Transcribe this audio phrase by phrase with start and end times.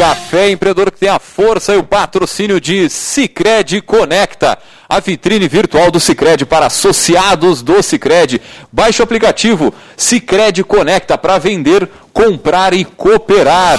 [0.00, 4.58] Café Empreendedor que tem a força e o patrocínio de Cicred Conecta,
[4.88, 8.40] a vitrine virtual do Cicred para associados do Cicred.
[8.72, 13.78] Baixe o aplicativo Cicred Conecta para vender, comprar e cooperar.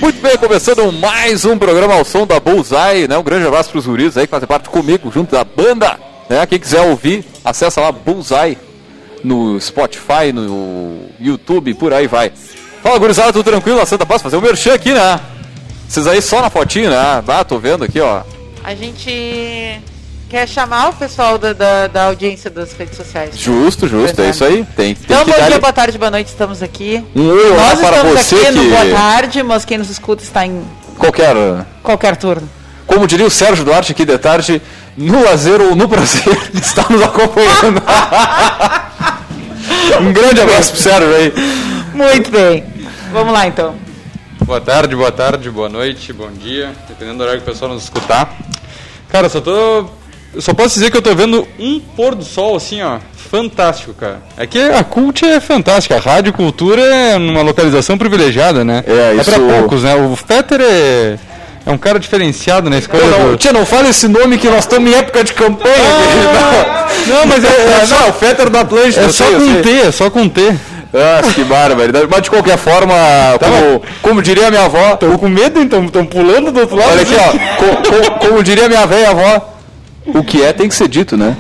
[0.08, 3.18] Muito bem, começando mais um programa ao som da Bullseye, né?
[3.18, 6.00] Um grande abraço para os guris aí que fazem parte comigo, junto da banda.
[6.30, 6.46] Né?
[6.46, 8.58] Quem quiser ouvir, acessa lá Bullseye
[9.22, 12.32] no Spotify, no YouTube, por aí vai.
[12.82, 13.82] Fala, gurizada, tudo tranquilo?
[13.82, 15.20] A Santa Paz, fazer um merchan aqui, né?
[15.90, 16.96] Vocês aí só na fotinho, né?
[17.28, 18.22] Ah, tô vendo aqui, ó.
[18.64, 19.82] A gente
[20.30, 23.38] quer chamar o pessoal da, da, da audiência das redes sociais.
[23.38, 24.66] Justo, justo, é isso aí.
[24.76, 27.04] Tem, tem Então, que bom dar dia, boa tarde, boa noite, estamos aqui.
[27.16, 28.70] um Nós para estamos você aqui no que...
[28.70, 30.62] Boa Tarde, mas quem nos escuta está em
[30.98, 31.36] Qualquer...
[31.84, 32.50] qualquer turno.
[32.86, 34.62] Como diria o Sérgio Duarte aqui de tarde,
[34.96, 37.82] no lazer ou no prazer, está nos acompanhando.
[40.02, 41.34] um grande abraço pro Sérgio aí.
[41.94, 42.64] Muito bem.
[43.12, 43.76] Vamos lá, então.
[44.42, 47.84] Boa tarde, boa tarde, boa noite, bom dia, dependendo do horário que o pessoal nos
[47.84, 48.34] escutar.
[49.10, 49.90] Cara, só tô.
[50.38, 53.00] Eu só posso dizer que eu tô vendo um pôr do sol assim, ó.
[53.32, 54.20] Fantástico, cara.
[54.38, 55.96] É que a cult é fantástica.
[55.96, 58.84] A rádio cultura é numa localização privilegiada, né?
[58.88, 59.96] É, É pra isso- poucos, né?
[59.96, 61.16] O Fetter é.
[61.66, 63.38] É um cara diferenciado na escolha Não, do...
[63.38, 65.74] tia, não fala esse nome que nós estamos em época de campanha.
[65.76, 69.02] Ah, não, mas é, é, não, o Fetter da Atlântica.
[69.02, 69.62] é só sei, com.
[69.62, 70.42] T, é só com T.
[70.94, 72.08] Nossa, que barbaridade.
[72.10, 72.94] Mas de qualquer forma,
[73.40, 76.92] como, como diria minha avó, Tô com medo, então, estão pulando do outro lado.
[76.92, 79.57] olha aqui, ó, co- co- como diria minha velha avó,
[80.14, 81.36] o que é tem que ser dito, né?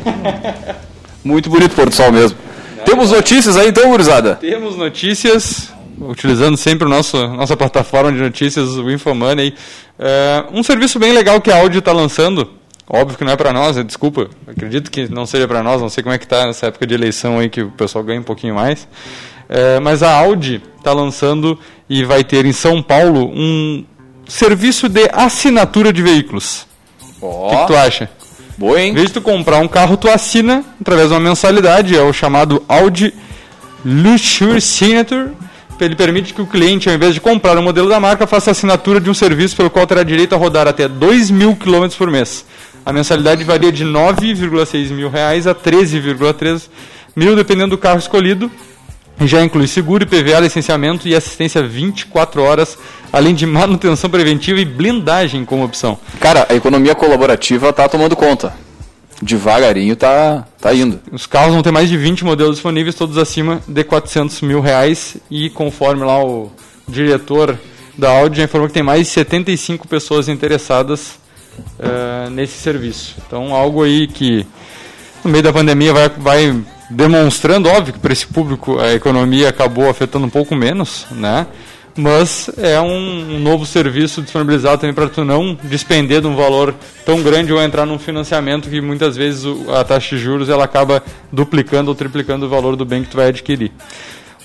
[1.24, 2.38] Muito bonito o pôr do sol mesmo.
[2.86, 4.36] Temos notícias aí então, gurizada?
[4.36, 9.54] Temos notícias, utilizando sempre nosso, nossa plataforma de notícias, o Infomoney.
[10.00, 12.50] É, um serviço bem legal que a Audi está lançando.
[12.90, 14.30] Óbvio que não é para nós, é, desculpa.
[14.48, 16.94] Acredito que não seja para nós, não sei como é que está nessa época de
[16.94, 18.88] eleição aí que o pessoal ganha um pouquinho mais.
[19.50, 23.84] É, mas a Audi está lançando e vai ter em São Paulo um
[24.28, 26.66] serviço de assinatura de veículos.
[27.22, 28.10] O que, que tu acha?
[28.58, 28.92] Boa, hein?
[28.92, 32.12] Em vez de tu comprar um carro, tu assina através de uma mensalidade, é o
[32.12, 33.14] chamado Audi
[33.86, 35.30] Luxury Signature.
[35.80, 38.54] Ele permite que o cliente, ao invés de comprar um modelo da marca, faça a
[38.54, 42.10] assinatura de um serviço pelo qual terá direito a rodar até 2 mil quilômetros por
[42.10, 42.46] mês.
[42.84, 46.64] A mensalidade varia de 9,6 mil reais a 13,3
[47.16, 48.50] mil, dependendo do carro escolhido.
[49.22, 52.78] Já inclui seguro, IPVA, licenciamento e assistência 24 horas,
[53.12, 55.98] além de manutenção preventiva e blindagem como opção.
[56.20, 58.54] Cara, a economia colaborativa tá tomando conta.
[59.20, 61.00] Devagarinho tá, tá indo.
[61.12, 65.18] Os carros vão ter mais de 20 modelos disponíveis, todos acima de 400 mil reais.
[65.32, 66.52] E conforme lá o
[66.88, 67.58] diretor
[67.98, 71.18] da Audi já informou que tem mais de 75 pessoas interessadas
[71.80, 73.16] eh, nesse serviço.
[73.26, 74.46] Então, algo aí que
[75.28, 79.90] no meio da pandemia vai, vai demonstrando, óbvio que para esse público a economia acabou
[79.90, 81.46] afetando um pouco menos, né?
[81.98, 87.22] mas é um, novo serviço disponibilizado também para tu não despender de um valor tão
[87.24, 91.90] grande ou entrar num financiamento que muitas vezes a taxa de juros ela acaba duplicando
[91.90, 93.72] ou triplicando o valor do bem que tu vai adquirir.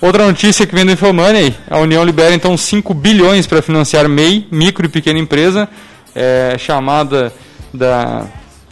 [0.01, 4.47] Outra notícia que vem do Infomoney, a União libera então 5 bilhões para financiar MEI,
[4.51, 5.69] micro e pequena empresa,
[6.15, 7.31] é, chamada
[7.71, 8.25] da,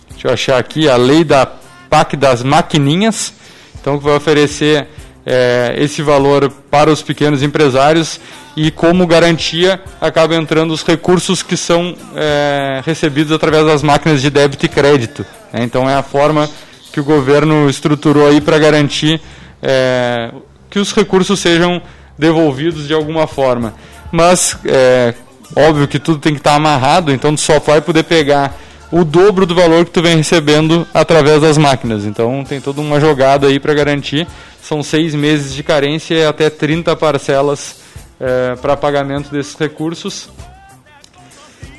[0.09, 1.60] deixa eu achar aqui, a lei da
[1.91, 3.33] PAC das maquininhas,
[3.79, 4.87] então que vai oferecer
[5.25, 8.17] é, esse valor para os pequenos empresários
[8.55, 14.29] e como garantia acaba entrando os recursos que são é, recebidos através das máquinas de
[14.29, 15.25] débito e crédito.
[15.51, 15.63] Né?
[15.63, 16.49] Então é a forma
[16.93, 19.21] que o governo estruturou aí para garantir
[19.61, 20.31] é,
[20.69, 21.81] que os recursos sejam
[22.17, 23.73] devolvidos de alguma forma.
[24.13, 25.13] Mas é
[25.57, 28.57] óbvio que tudo tem que estar amarrado, então só vai poder pegar
[28.91, 32.05] o dobro do valor que tu vem recebendo através das máquinas.
[32.05, 34.27] Então tem toda uma jogada aí para garantir.
[34.61, 37.81] São seis meses de carência e até 30 parcelas
[38.19, 40.29] é, para pagamento desses recursos.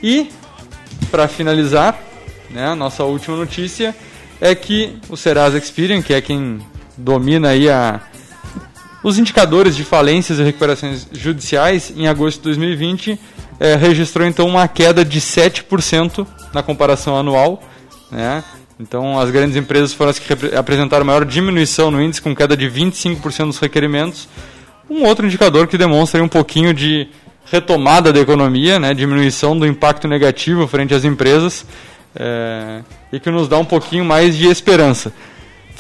[0.03, 0.31] E,
[1.11, 1.97] para finalizar,
[2.51, 3.95] né, a nossa última notícia
[4.41, 6.59] é que o Serasa Experian, que é quem
[6.97, 8.01] domina aí a,
[9.05, 13.21] os indicadores de falências e recuperações judiciais, em agosto de 2020,
[13.63, 17.63] é, registrou então uma queda de 7% na comparação anual.
[18.11, 18.43] Né?
[18.81, 22.69] Então, as grandes empresas foram as que apresentaram maior diminuição no índice, com queda de
[22.69, 24.29] 25% dos requerimentos.
[24.91, 27.09] Um outro indicador que demonstra um pouquinho de
[27.45, 28.93] retomada da economia, né?
[28.95, 31.65] diminuição do impacto negativo frente às empresas,
[32.17, 32.81] é,
[33.13, 35.13] e que nos dá um pouquinho mais de esperança.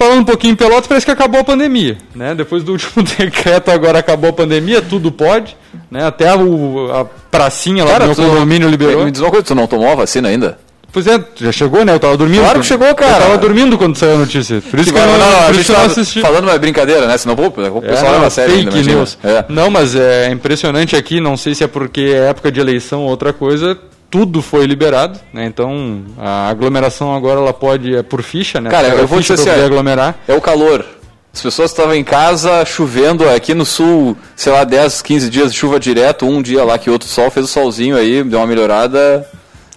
[0.02, 1.96] Falando um pouquinho em Pelotas, parece que acabou a pandemia.
[2.12, 2.34] Né?
[2.34, 5.56] Depois do último decreto, agora acabou a pandemia, tudo pode.
[5.88, 6.04] Né?
[6.04, 9.04] Até a, a pracinha lá no condomínio liberou.
[9.04, 10.58] Me diz uma coisa, tu não tomou a vacina ainda?
[10.92, 11.94] Pois é, já chegou, né?
[11.94, 12.42] Eu tava dormindo.
[12.42, 13.14] Claro que chegou, cara.
[13.14, 14.60] Eu tava dormindo quando saiu a notícia.
[14.60, 16.20] Por isso que, que eu não, não, isso não assisti.
[16.20, 17.16] Falando uma brincadeira, né?
[17.16, 19.18] Senão, pô, o pessoal é, leva a sério fake ainda, news.
[19.24, 19.44] É.
[19.48, 23.08] Não, mas é impressionante aqui, não sei se é porque é época de eleição ou
[23.08, 23.78] outra coisa,
[24.12, 25.46] tudo foi liberado, né?
[25.46, 28.68] Então a aglomeração agora ela pode é por ficha, né?
[28.68, 30.16] Cara, eu vou dizer assim, aglomerar.
[30.28, 30.84] É o calor.
[31.32, 35.58] As pessoas estavam em casa chovendo aqui no sul, sei lá, 10, 15 dias de
[35.58, 39.26] chuva direto, um dia lá que outro sol fez o solzinho aí, deu uma melhorada.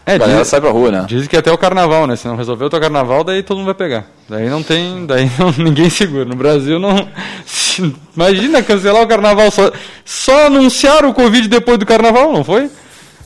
[0.06, 1.06] É, a galera diz, sai pra rua, né?
[1.08, 2.18] Dizem que até o carnaval, né?
[2.18, 4.06] Se não resolver o teu carnaval, daí todo mundo vai pegar.
[4.28, 5.06] Daí não tem.
[5.06, 6.26] Daí não, ninguém segura.
[6.26, 7.08] No Brasil não.
[8.16, 9.50] Imagina cancelar o carnaval.
[9.50, 9.72] Só,
[10.04, 12.70] só anunciaram o Covid depois do carnaval, não foi?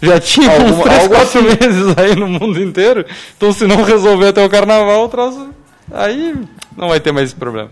[0.01, 1.41] Já tinha Alguma, uns 3, 4 assim.
[1.41, 3.05] meses aí no mundo inteiro.
[3.35, 5.49] Então se não resolver até o carnaval, o troço.
[5.91, 6.35] Aí
[6.77, 7.69] não vai ter mais esse problema.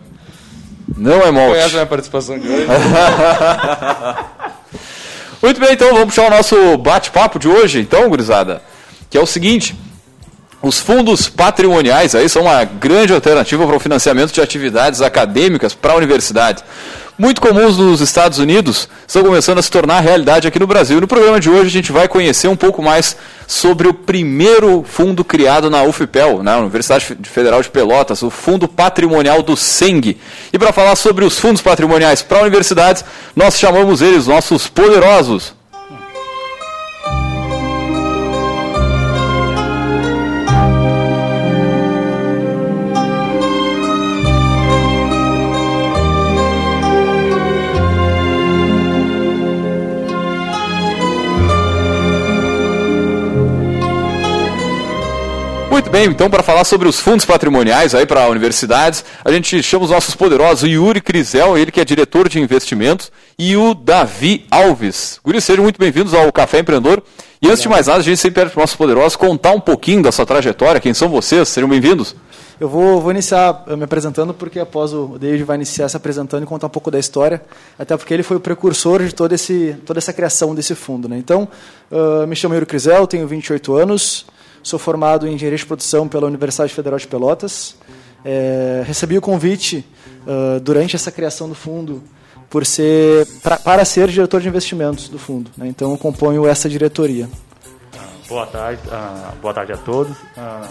[0.96, 1.52] Não é morte.
[1.52, 2.68] Foi essa a minha participação de hoje.
[5.42, 8.62] Muito bem, então vamos puxar o nosso bate-papo de hoje, então, gurizada.
[9.10, 9.76] Que é o seguinte.
[10.62, 15.94] Os fundos patrimoniais aí são uma grande alternativa para o financiamento de atividades acadêmicas para
[15.94, 16.64] a universidade
[17.18, 21.02] muito comuns nos Estados Unidos, estão começando a se tornar realidade aqui no Brasil.
[21.02, 23.18] No programa de hoje a gente vai conhecer um pouco mais
[23.48, 29.42] sobre o primeiro fundo criado na UFPEL, na Universidade Federal de Pelotas, o Fundo Patrimonial
[29.42, 30.18] do SENG.
[30.54, 33.04] E para falar sobre os fundos patrimoniais para universidades,
[33.36, 35.57] nós chamamos eles nossos poderosos.
[55.78, 59.86] Muito bem, então para falar sobre os fundos patrimoniais aí para universidades, a gente chama
[59.86, 65.20] os nossos poderosos, Yuri Crisel, ele que é diretor de investimentos, e o Davi Alves.
[65.24, 67.04] Guri, sejam muito bem-vindos ao Café Empreendedor.
[67.40, 69.60] E antes de mais nada, a gente sempre pede para os nossos poderosos contar um
[69.60, 72.16] pouquinho da sua trajetória, quem são vocês, sejam bem-vindos.
[72.60, 76.48] Eu vou, vou, iniciar me apresentando, porque após o David vai iniciar se apresentando e
[76.48, 77.40] contar um pouco da história,
[77.78, 81.08] até porque ele foi o precursor de todo esse, toda essa criação desse fundo.
[81.08, 81.20] Né?
[81.20, 81.48] Então,
[81.92, 84.26] uh, me chamo Yuri Crisel, tenho 28 anos,
[84.64, 87.76] Sou formado em engenharia de produção pela Universidade Federal de Pelotas.
[88.26, 89.86] É, recebi o convite
[90.26, 92.04] uh, durante essa criação do fundo
[92.50, 95.52] por ser pra, para ser diretor de investimentos do fundo.
[95.58, 95.68] Né?
[95.68, 97.30] Então eu componho essa diretoria.
[98.28, 100.18] Boa tarde, uh, boa tarde a todos.
[100.18, 100.68] Uh,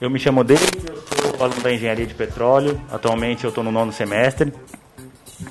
[0.00, 2.80] eu me chamo David, eu sou aluno da engenharia de petróleo.
[2.90, 4.52] Atualmente eu estou no nono semestre.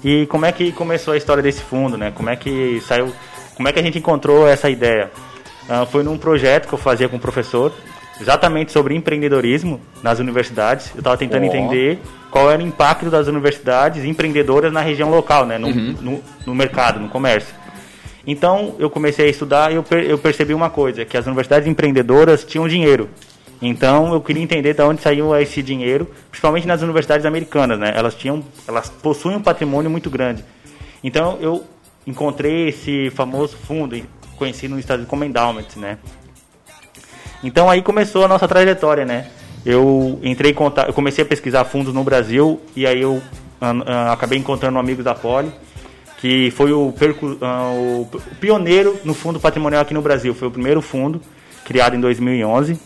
[0.04, 2.12] E como é que começou a história desse fundo, né?
[2.12, 3.12] Como é que saiu?
[3.56, 5.12] Como é que a gente encontrou essa ideia?
[5.70, 7.72] Uh, foi num projeto que eu fazia com o professor,
[8.20, 10.92] exatamente sobre empreendedorismo nas universidades.
[10.94, 11.46] Eu estava tentando oh.
[11.46, 12.00] entender
[12.30, 15.96] qual era o impacto das universidades empreendedoras na região local, né, no, uhum.
[16.02, 17.54] no, no mercado, no comércio.
[18.26, 21.68] Então eu comecei a estudar e eu, per eu percebi uma coisa, que as universidades
[21.68, 23.10] empreendedoras tinham dinheiro.
[23.62, 27.94] Então eu queria entender de onde saiu esse dinheiro, principalmente nas universidades americanas, né?
[27.96, 30.44] Elas tinham, elas possuem um patrimônio muito grande.
[31.04, 31.64] Então eu
[32.06, 33.96] encontrei esse famoso fundo,
[34.42, 36.00] conhecido no estado como endowment, né?
[37.44, 39.28] Então aí começou a nossa trajetória, né?
[39.64, 44.12] Eu entrei contato, eu comecei a pesquisar fundos no Brasil e aí eu uh, uh,
[44.12, 45.52] acabei encontrando um amigo da Poli
[46.18, 50.34] que foi o, uh, o, pioneiro no fundo patrimonial aqui no Brasil.
[50.34, 51.22] Foi o primeiro fundo
[51.64, 52.80] criado em 2011.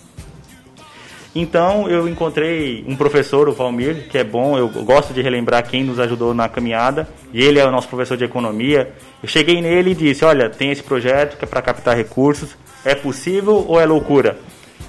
[1.35, 5.83] Então eu encontrei um professor, o Valmir, que é bom, eu gosto de relembrar quem
[5.83, 8.93] nos ajudou na caminhada, e ele é o nosso professor de economia.
[9.21, 12.95] Eu cheguei nele e disse: Olha, tem esse projeto que é para captar recursos, é
[12.95, 14.39] possível ou é loucura?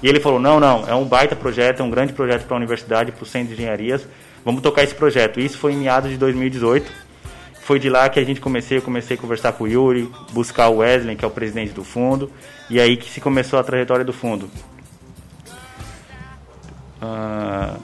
[0.01, 2.59] E ele falou: Não, não, é um baita projeto, é um grande projeto para a
[2.59, 4.07] universidade, para o centro de engenharias,
[4.45, 5.41] vamos tocar esse projeto.
[5.41, 7.07] Isso foi em meados de 2018
[7.67, 10.69] foi de lá que a gente comecei, eu comecei a conversar com o Yuri, buscar
[10.69, 12.31] o Wesley, que é o presidente do fundo,
[12.69, 14.49] e aí que se começou a trajetória do fundo.
[17.15, 17.75] Ah...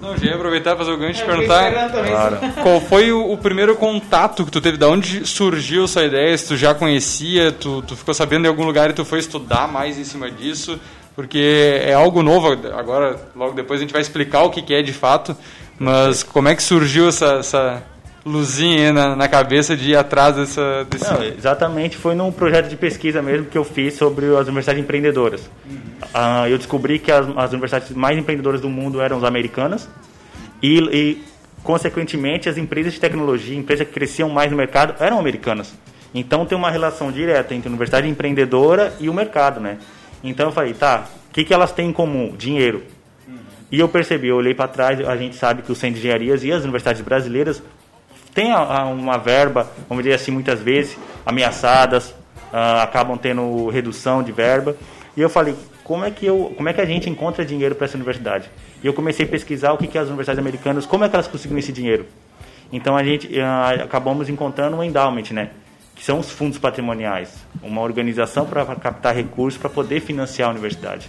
[0.00, 2.38] Não, já ia aproveitar e fazer o gancho e perguntar claro.
[2.62, 6.48] qual foi o, o, primeiro contato que tu teve, da onde surgiu essa ideia, se
[6.48, 9.98] tu já conhecia, tu, tu ficou sabendo em algum lugar e tu foi estudar mais
[9.98, 10.78] em cima disso,
[11.14, 14.82] porque é algo novo, agora logo depois a gente vai explicar o que, que é
[14.82, 15.34] de fato,
[15.78, 17.82] mas como é que surgiu essa, essa
[18.26, 21.08] luzinha na, na cabeça de ir atrás dessa, desse...
[21.08, 25.48] Não, exatamente, foi num projeto de pesquisa mesmo que eu fiz sobre as universidades empreendedoras.
[25.64, 25.76] Uhum.
[26.02, 29.88] Uh, eu descobri que as, as, universidades mais empreendedoras do mundo eram as americanas
[30.60, 31.24] e, e,
[31.62, 35.72] consequentemente, as empresas de tecnologia, empresas que cresciam mais no mercado, eram americanas.
[36.12, 39.78] Então tem uma relação direta entre a universidade empreendedora e o mercado, né?
[40.24, 42.34] Então eu falei, tá, o que, que elas têm em comum?
[42.36, 42.82] Dinheiro.
[43.28, 43.36] Uhum.
[43.70, 46.42] E eu percebi, eu olhei para trás, a gente sabe que o Centro de Engenharias
[46.42, 47.62] e as universidades brasileiras
[48.36, 54.76] tem uma verba, vamos dizer assim, muitas vezes ameaçadas, uh, acabam tendo redução de verba.
[55.16, 57.86] E eu falei, como é que, eu, como é que a gente encontra dinheiro para
[57.86, 58.50] essa universidade?
[58.84, 61.26] E eu comecei a pesquisar o que, que as universidades americanas, como é que elas
[61.26, 62.04] conseguem esse dinheiro.
[62.70, 65.48] Então a gente uh, acabamos encontrando um endowment, né?
[65.94, 67.30] Que são os fundos patrimoniais,
[67.62, 71.08] uma organização para captar recursos para poder financiar a universidade.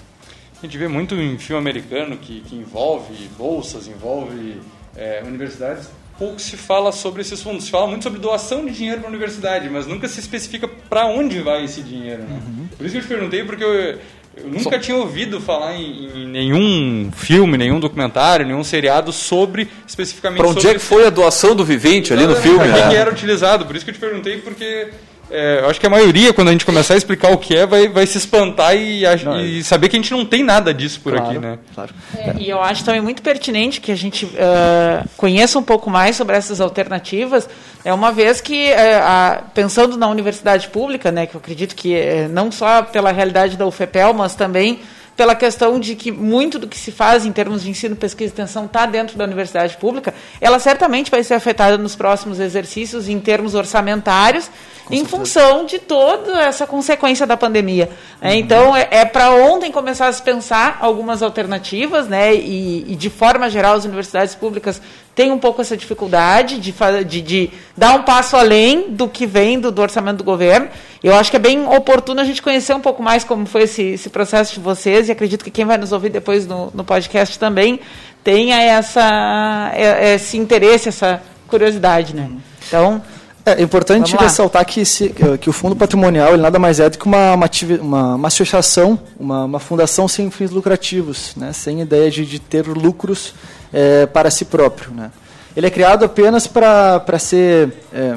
[0.57, 4.61] A gente vê muito em filme americano que, que envolve bolsas, envolve
[4.95, 7.65] é, universidades pouco se fala sobre esses fundos.
[7.65, 11.05] Se fala muito sobre doação de dinheiro para a universidade, mas nunca se especifica para
[11.05, 12.23] onde vai esse dinheiro.
[12.23, 12.39] Né?
[12.47, 12.67] Uhum.
[12.77, 13.99] Por isso que eu te perguntei, porque eu, eu
[14.45, 14.79] nunca Só...
[14.79, 20.39] tinha ouvido falar em, em, nenhum filme, nenhum documentário, nenhum seriado sobre especificamente.
[20.39, 22.59] Para onde sobre é que foi a doação do vivente ali no filme?
[22.59, 23.65] Para que, que era utilizado?
[23.65, 24.89] Por isso que eu te perguntei, porque
[25.29, 27.65] é, eu acho que a maioria, quando a gente começar a explicar o que é,
[27.65, 31.01] vai, vai se espantar e, não, e saber que a gente não tem nada disso
[31.01, 31.59] por claro, aqui, né?
[31.75, 31.93] Claro.
[32.17, 36.15] É, e eu acho também muito pertinente que a gente uh, conheça um pouco mais
[36.15, 37.49] sobre essas alternativas,
[37.83, 41.95] é uma vez que, uh, a, pensando na universidade pública, né, que eu acredito que
[41.95, 44.79] uh, não só pela realidade da UFPEL, mas também
[45.17, 48.27] pela questão de que muito do que se faz em termos de ensino, pesquisa e
[48.27, 53.19] extensão está dentro da universidade pública, ela certamente vai ser afetada nos próximos exercícios em
[53.19, 54.49] termos orçamentários
[54.89, 57.89] em função de toda essa consequência da pandemia.
[58.21, 58.29] Né?
[58.29, 58.35] Uhum.
[58.37, 62.33] Então, é, é para ontem começar a se pensar algumas alternativas, né?
[62.33, 64.81] E, e, de forma geral, as universidades públicas
[65.17, 66.71] têm um pouco essa dificuldade de,
[67.03, 70.69] de, de dar um passo além do que vem do, do, orçamento do governo.
[71.03, 73.81] Eu acho que é bem oportuno a gente conhecer um pouco mais como foi esse,
[73.81, 77.39] esse processo de vocês, e acredito que quem vai nos ouvir depois no, no podcast
[77.39, 77.79] também
[78.23, 82.29] tenha essa, é, esse interesse, essa curiosidade, né?
[82.67, 83.01] Então,
[83.43, 87.05] é importante ressaltar que, se, que o fundo patrimonial ele nada mais é do que
[87.05, 87.49] uma, uma,
[87.81, 92.67] uma, uma associação, uma, uma, fundação sem fins lucrativos, né, sem ideia de, de ter
[92.67, 93.33] lucros
[93.73, 94.91] é, para si próprio.
[94.91, 95.11] Né.
[95.55, 98.15] Ele é criado apenas para ser é,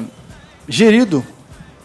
[0.67, 1.25] gerido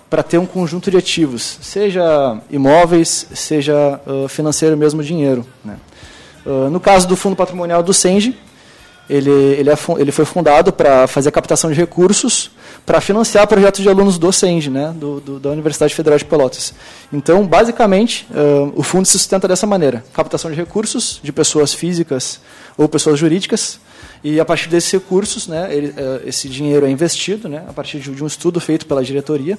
[0.09, 5.45] para ter um conjunto de ativos, seja imóveis, seja uh, financeiro mesmo dinheiro.
[5.65, 5.77] Né.
[6.45, 8.39] Uh, no caso do fundo patrimonial do Senge,
[9.11, 12.51] ele, ele, é, ele foi fundado para fazer a captação de recursos
[12.87, 16.73] para financiar projetos de alunos do CENG, né, do, do, da Universidade Federal de Pelotas.
[17.13, 22.41] Então, basicamente, uh, o fundo se sustenta dessa maneira: captação de recursos de pessoas físicas
[22.79, 23.81] ou pessoas jurídicas,
[24.23, 27.99] e a partir desses recursos, né, ele, uh, esse dinheiro é investido né, a partir
[27.99, 29.59] de, de um estudo feito pela diretoria.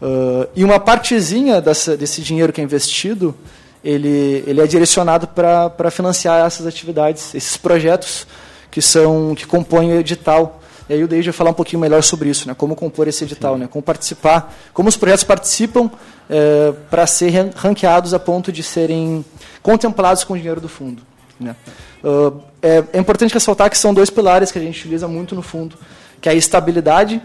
[0.00, 3.34] Uh, e uma partezinha dessa, desse dinheiro que é investido,
[3.82, 8.26] ele, ele é direcionado para financiar essas atividades, esses projetos
[8.70, 10.60] que são que compõem o edital.
[10.88, 12.54] E aí o Deide vai falar um pouquinho melhor sobre isso, né?
[12.54, 13.66] como compor esse edital, né?
[13.70, 15.90] como participar, como os projetos participam
[16.28, 19.24] é, para ser ranqueados a ponto de serem
[19.62, 21.02] contemplados com o dinheiro do fundo.
[21.40, 21.56] Né?
[22.02, 25.42] Uh, é, é, importante ressaltar que são dois pilares que a gente utiliza muito no
[25.42, 25.76] fundo,
[26.20, 27.20] que é a estabilidade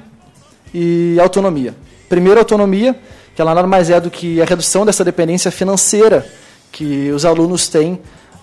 [0.74, 1.76] e a autonomia.
[2.08, 2.98] Primeiro, a autonomia,
[3.36, 6.26] que ela nada mais é do que a redução dessa dependência financeira
[6.72, 7.94] que os alunos têm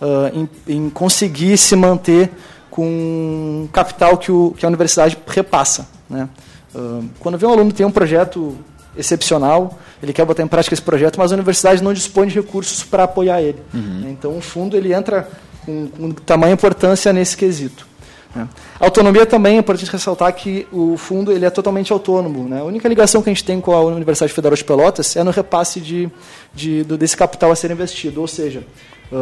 [0.00, 2.30] uh, em, em conseguir se manter
[2.76, 5.88] com capital que, o, que a universidade repassa.
[6.10, 6.28] Né?
[7.18, 8.54] Quando vê um aluno tem um projeto
[8.94, 12.84] excepcional, ele quer botar em prática esse projeto, mas a universidade não dispõe de recursos
[12.84, 13.62] para apoiar ele.
[13.72, 14.10] Uhum.
[14.10, 15.26] Então, o fundo ele entra
[15.64, 17.86] com, com tamanha importância nesse quesito.
[18.34, 18.46] Né?
[18.78, 22.46] Autonomia também é importante ressaltar que o fundo ele é totalmente autônomo.
[22.46, 22.60] Né?
[22.60, 25.30] A única ligação que a gente tem com a Universidade Federal de Pelotas é no
[25.30, 26.10] repasse de,
[26.54, 28.62] de, desse capital a ser investido, ou seja,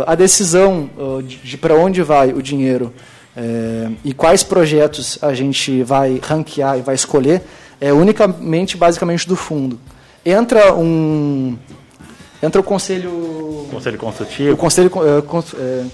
[0.09, 0.91] a decisão
[1.25, 2.93] de, de para onde vai o dinheiro
[3.37, 7.43] é, e quais projetos a gente vai ranquear e vai escolher
[7.81, 9.79] é unicamente, basicamente, do fundo.
[10.25, 11.59] Entra um
[12.43, 15.87] entra o conselho conselho consultivo o conselho é, é,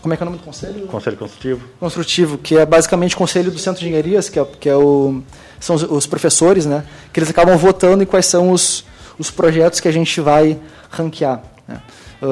[0.00, 3.18] como é que é o nome do conselho conselho consultivo construtivo que é basicamente o
[3.18, 5.22] conselho do centro de engenharias que é, que é o
[5.60, 8.86] são os, os, professores né que eles acabam votando em quais são os,
[9.18, 10.58] os projetos que a gente vai
[10.90, 11.82] ranquear né?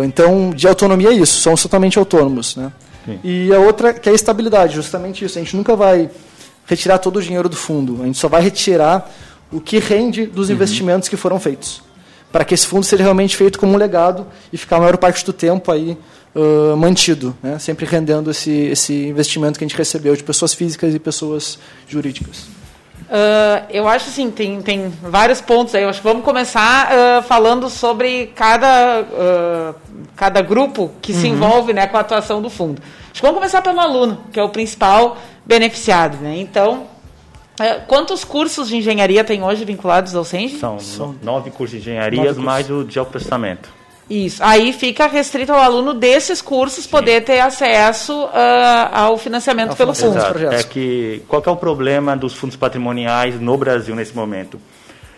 [0.04, 2.72] então de autonomia é isso são totalmente autônomos né
[3.04, 3.18] Sim.
[3.22, 5.38] E a outra que é a estabilidade, justamente isso.
[5.38, 6.10] A gente nunca vai
[6.66, 9.10] retirar todo o dinheiro do fundo, a gente só vai retirar
[9.50, 10.54] o que rende dos uhum.
[10.54, 11.82] investimentos que foram feitos.
[12.30, 15.24] Para que esse fundo seja realmente feito como um legado e ficar a maior parte
[15.24, 15.98] do tempo aí
[16.34, 17.58] uh, mantido, né?
[17.58, 22.46] sempre rendendo esse, esse investimento que a gente recebeu de pessoas físicas e pessoas jurídicas.
[23.12, 25.82] Uh, eu acho assim, tem, tem vários pontos aí.
[25.82, 29.74] Eu acho que vamos começar uh, falando sobre cada, uh,
[30.16, 31.20] cada grupo que uhum.
[31.20, 32.80] se envolve né, com a atuação do fundo.
[33.10, 36.16] Acho que vamos começar pelo aluno, que é o principal beneficiado.
[36.22, 36.38] Né?
[36.38, 36.86] Então,
[37.86, 40.58] quantos cursos de engenharia tem hoje vinculados ao CENG?
[40.58, 43.68] São, São nove cursos de engenharia, mais o de processamento.
[44.08, 44.42] Isso.
[44.42, 46.90] Aí fica restrito ao aluno desses cursos Sim.
[46.90, 48.30] poder ter acesso uh,
[48.92, 50.18] ao financiamento ao pelo fundo.
[50.18, 50.38] Exato.
[50.38, 54.60] É que qual que é o problema dos fundos patrimoniais no Brasil nesse momento?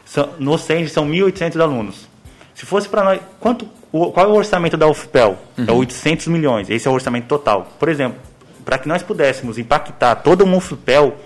[0.04, 2.08] São, no CEND são 1.800 alunos.
[2.54, 5.38] Se fosse para nós, quanto, o, qual é o orçamento da UFPEL?
[5.58, 5.66] É uhum.
[5.68, 6.70] É 800 milhões.
[6.70, 7.66] Esse é o orçamento total.
[7.78, 8.18] Por exemplo,
[8.64, 11.16] para que nós pudéssemos impactar todo o UFPEL,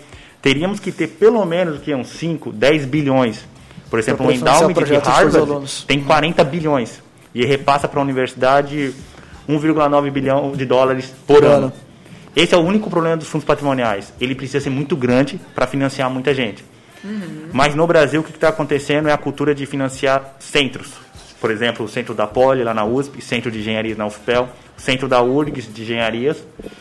[0.40, 3.44] teríamos que ter pelo menos que, uns 5, 10 bilhões.
[3.90, 7.02] Por exemplo, um endowment de Harvard tem 40 bilhões
[7.34, 8.94] e repassa para a universidade
[9.48, 11.66] 1,9 bilhão de dólares por ano.
[11.66, 11.72] ano.
[12.36, 14.12] Esse é o único problema dos fundos patrimoniais.
[14.20, 16.64] Ele precisa ser muito grande para financiar muita gente.
[17.02, 17.48] Uhum.
[17.52, 20.92] Mas no Brasil, o que está acontecendo é a cultura de financiar centros.
[21.40, 25.06] Por exemplo, o centro da Poli, lá na USP, centro de engenharia na UFPEL, centro
[25.06, 26.36] da URGS de engenharias.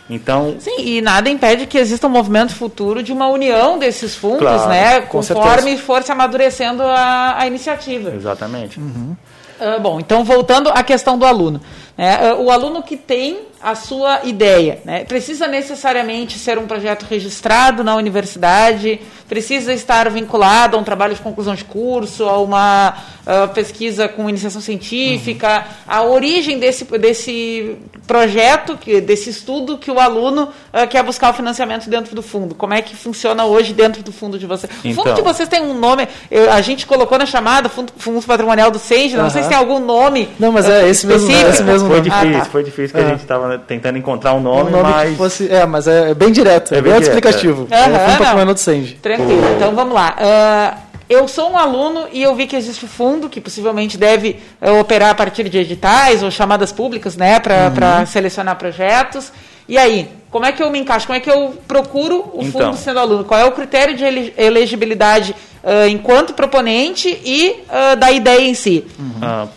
[0.09, 4.39] Então, Sim, e nada impede que exista um movimento futuro de uma união desses fundos,
[4.39, 5.01] claro, né?
[5.01, 8.13] Conforme for se amadurecendo a, a iniciativa.
[8.15, 8.79] Exatamente.
[8.79, 9.15] Uhum.
[9.59, 11.59] Uh, bom, então voltando à questão do aluno.
[11.97, 12.33] Né?
[12.33, 15.03] Uh, o aluno que tem a sua ideia né?
[15.03, 21.21] precisa necessariamente ser um projeto registrado na universidade, precisa estar vinculado a um trabalho de
[21.21, 25.73] conclusão de curso, a uma uh, pesquisa com iniciação científica, uhum.
[25.87, 31.33] a origem desse, desse projeto, que, desse estudo que o aluno uh, quer buscar o
[31.33, 32.53] financiamento dentro do fundo.
[32.53, 34.71] Como é que funciona hoje dentro do fundo de vocês?
[34.79, 37.91] Então, o fundo de vocês tem um nome, eu, a gente colocou na chamada Fundo,
[37.97, 39.23] fundo Patrimonial do Senge, uhum.
[39.23, 40.29] não sei se tem algum nome.
[40.39, 42.45] Não, mas é esse mesmo, é esse mesmo Foi difícil, ah, tá.
[42.45, 45.17] foi difícil que a gente estava tentando encontrar um nome, um nome mas...
[45.17, 47.67] Fosse, é, mas é, bem direto, é, bem, bem explicativo.
[47.69, 48.93] É, é Fundo Patrimonial do Senge.
[48.95, 50.15] Tranquilo, então vamos lá.
[50.19, 54.39] Uh, eu sou um aluno e eu vi que existe um fundo que possivelmente deve
[54.61, 58.05] uh, operar a partir de editais ou chamadas públicas, né, para uhum.
[58.05, 59.31] selecionar projetos.
[59.69, 61.07] E aí, como é que eu me encaixo?
[61.07, 62.61] Como é que eu procuro o então.
[62.61, 63.23] fundo sendo aluno?
[63.23, 68.85] Qual é o critério de elegibilidade uh, enquanto proponente e uh, da ideia em si?
[68.99, 69.47] Uhum.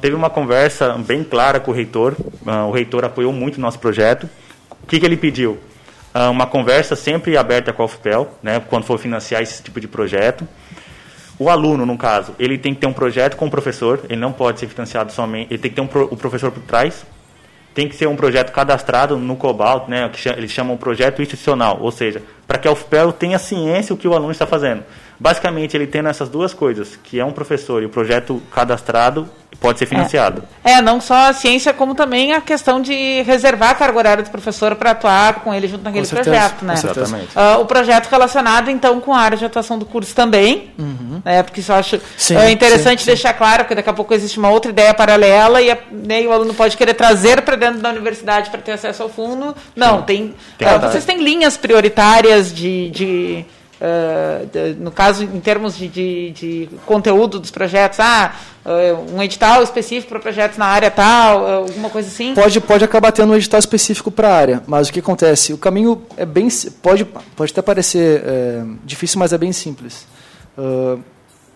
[0.00, 2.14] Teve uma conversa bem clara com o reitor.
[2.68, 4.28] o reitor apoiou muito o nosso projeto.
[4.82, 5.58] O que, que ele pediu?
[6.30, 10.46] uma conversa sempre aberta com a UFPEL, né, quando for financiar esse tipo de projeto.
[11.38, 14.32] O aluno, no caso, ele tem que ter um projeto com o professor, ele não
[14.32, 17.04] pode ser financiado somente, ele tem que ter um pro, o professor por trás,
[17.74, 21.90] tem que ser um projeto cadastrado no Cobalt, né, que eles chamam projeto institucional, ou
[21.90, 24.84] seja, para que a UFPEL tenha ciência do que o aluno está fazendo.
[25.18, 29.28] Basicamente, ele tendo essas duas coisas, que é um professor e o projeto cadastrado,
[29.60, 30.42] pode ser financiado.
[30.64, 34.24] É, é, não só a ciência, como também a questão de reservar a carga horária
[34.24, 36.74] do professor para atuar com ele junto naquele certeza, projeto, né?
[36.74, 37.28] Exatamente.
[37.36, 41.22] Uh, o projeto relacionado, então, com a área de atuação do curso também, uhum.
[41.24, 41.42] né?
[41.42, 43.38] Porque isso eu acho sim, é interessante sim, deixar sim.
[43.38, 46.32] claro, que daqui a pouco existe uma outra ideia paralela e, a, né, e o
[46.32, 49.54] aluno pode querer trazer para dentro da universidade para ter acesso ao fundo.
[49.74, 53.44] Não, tem, tem uh, vocês têm linhas prioritárias de, de,
[54.78, 60.08] no caso, em termos de, de, de, conteúdo dos projetos, ah, uh, um edital específico
[60.10, 62.34] para projetos na área tal, uh, alguma coisa assim?
[62.34, 65.52] Pode, pode acabar tendo um edital específico para a área, mas o que acontece?
[65.52, 66.48] O caminho é bem.
[66.80, 70.06] Pode, pode até parecer é, difícil, mas é bem simples.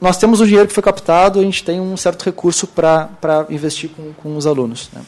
[0.00, 3.08] nós temos o dinheiro que foi captado, a gente tem um certo recurso para
[3.50, 4.88] investir com, com os alunos.
[4.92, 5.02] Né?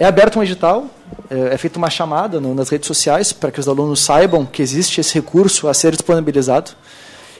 [0.00, 0.86] É aberto um edital,
[1.28, 4.62] é, é feita uma chamada no, nas redes sociais para que os alunos saibam que
[4.62, 6.70] existe esse recurso a ser disponibilizado.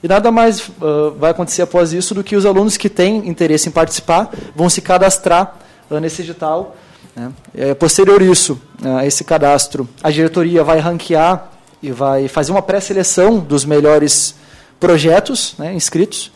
[0.03, 3.71] E nada mais uh, vai acontecer após isso do que os alunos que têm interesse
[3.71, 5.57] em participar vão se cadastrar
[5.91, 6.77] uh, nesse edital.
[7.17, 7.33] Né?
[7.55, 11.51] É, posterior isso, a esse cadastro, a diretoria vai ranquear
[11.83, 14.35] e vai fazer uma pré-seleção dos melhores
[14.79, 16.31] projetos né, inscritos.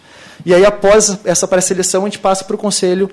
[0.45, 3.11] E aí, após essa pré-seleção, a gente passa para o conselho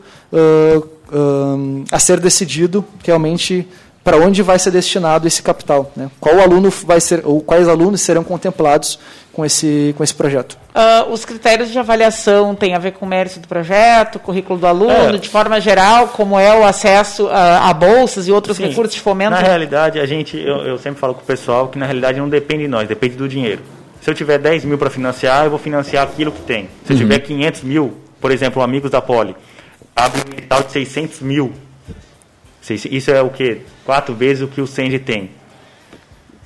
[1.92, 3.68] a ser decidido realmente
[4.04, 6.10] para onde vai ser destinado esse capital, né?
[6.20, 8.98] Qual aluno vai ser ou quais alunos serão contemplados
[9.32, 10.58] com esse com esse projeto?
[10.74, 14.66] Uh, os critérios de avaliação têm a ver com o mérito do projeto, currículo do
[14.66, 15.18] aluno, é.
[15.18, 18.68] de forma geral, como é o acesso a, a bolsas e outros Sim.
[18.68, 19.32] recursos de fomento.
[19.32, 22.30] Na realidade, a gente, eu, eu sempre falo com o pessoal que na realidade não
[22.30, 23.62] depende de nós, depende do dinheiro.
[24.02, 26.70] Se eu tiver 10 mil para financiar, eu vou financiar aquilo que tem.
[26.86, 27.02] Se eu uhum.
[27.04, 29.36] tiver 500 mil, por exemplo, amigos da Poli,
[29.96, 31.54] abre um edital de 600 mil
[32.70, 33.62] isso é o que?
[33.86, 35.32] Quatro vezes o que o Sende tem,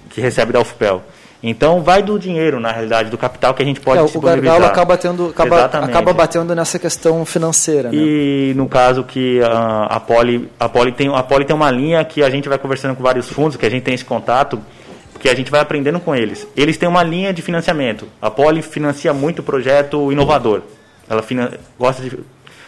[0.09, 1.03] que recebe da UFPEL.
[1.43, 4.65] Então vai do dinheiro, na realidade, do capital que a gente pode é, O gargalo
[4.65, 7.91] acaba, tendo, acaba, acaba batendo nessa questão financeira.
[7.91, 7.97] Né?
[7.97, 12.03] E no caso que uh, a, Poli, a, Poli tem, a Poli tem uma linha
[12.03, 14.59] que a gente vai conversando com vários fundos, que a gente tem esse contato,
[15.25, 16.47] que a gente vai aprendendo com eles.
[16.55, 18.07] Eles têm uma linha de financiamento.
[18.21, 20.61] A Poli financia muito projeto inovador.
[21.09, 21.23] Ela
[21.79, 22.19] gosta de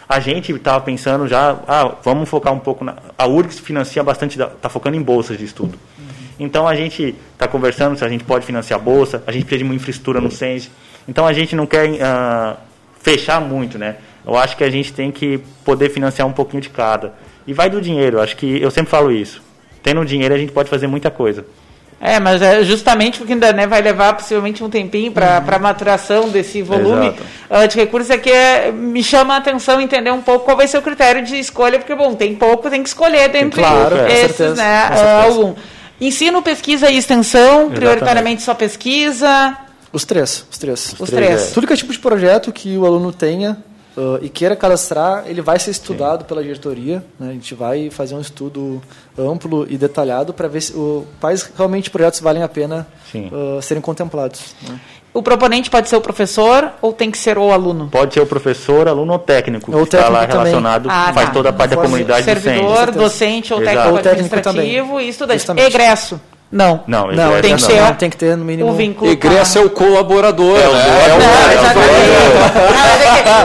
[0.08, 2.96] a gente estava pensando já, ah, vamos focar um pouco na.
[3.16, 5.78] A URGS financia bastante, está focando em bolsas de estudo.
[5.98, 6.04] Uhum.
[6.40, 9.58] Então a gente está conversando se a gente pode financiar a bolsa, a gente precisa
[9.58, 10.68] de uma infraestrutura no SENS.
[11.06, 12.56] Então a gente não quer uh,
[13.00, 13.98] fechar muito, né?
[14.26, 17.14] Eu acho que a gente tem que poder financiar um pouquinho de cada.
[17.46, 19.40] E vai do dinheiro, acho que eu sempre falo isso.
[19.80, 21.44] Tendo dinheiro a gente pode fazer muita coisa.
[22.00, 25.54] É, mas é justamente porque ainda né, vai levar possivelmente um tempinho para uhum.
[25.54, 27.08] a maturação desse volume
[27.50, 30.68] uh, de recursos, é que é, me chama a atenção entender um pouco qual vai
[30.68, 34.36] ser o critério de escolha, porque, bom, tem pouco, tem que escolher dentre claro, esses,
[34.36, 35.54] certeza, né, uh, algum.
[36.00, 37.74] Ensino, pesquisa e extensão, Exatamente.
[37.74, 39.56] prioritariamente só pesquisa.
[39.92, 40.92] Os três, os três.
[40.92, 41.26] Os, os três.
[41.26, 41.50] três.
[41.50, 43.56] Tudo que é tipo de projeto que o aluno tenha
[43.98, 46.26] uh, e queira cadastrar, ele vai ser estudado Sim.
[46.26, 47.04] pela diretoria.
[47.18, 47.30] Né?
[47.30, 48.80] A gente vai fazer um estudo
[49.18, 53.82] amplo e detalhado para ver se, uh, quais realmente projetos valem a pena uh, serem
[53.82, 54.54] contemplados.
[54.66, 54.78] Né?
[55.12, 57.88] O proponente pode ser o professor ou tem que ser o aluno?
[57.90, 61.32] Pode ser o professor, aluno ou técnico, ou que está lá relacionado, ah, faz tá.
[61.32, 65.38] toda a parte da comunidade Servidor, docente ou técnico, ou técnico administrativo e estudante.
[65.38, 65.66] Justamente.
[65.66, 66.20] Egresso.
[66.50, 66.82] Não.
[66.86, 67.94] Não, não tem, que ser, não.
[67.94, 68.70] tem que ter no mínimo.
[68.70, 69.10] O vínculo.
[69.10, 70.58] Egresso é o colaborador.
[70.58, 70.80] É o né?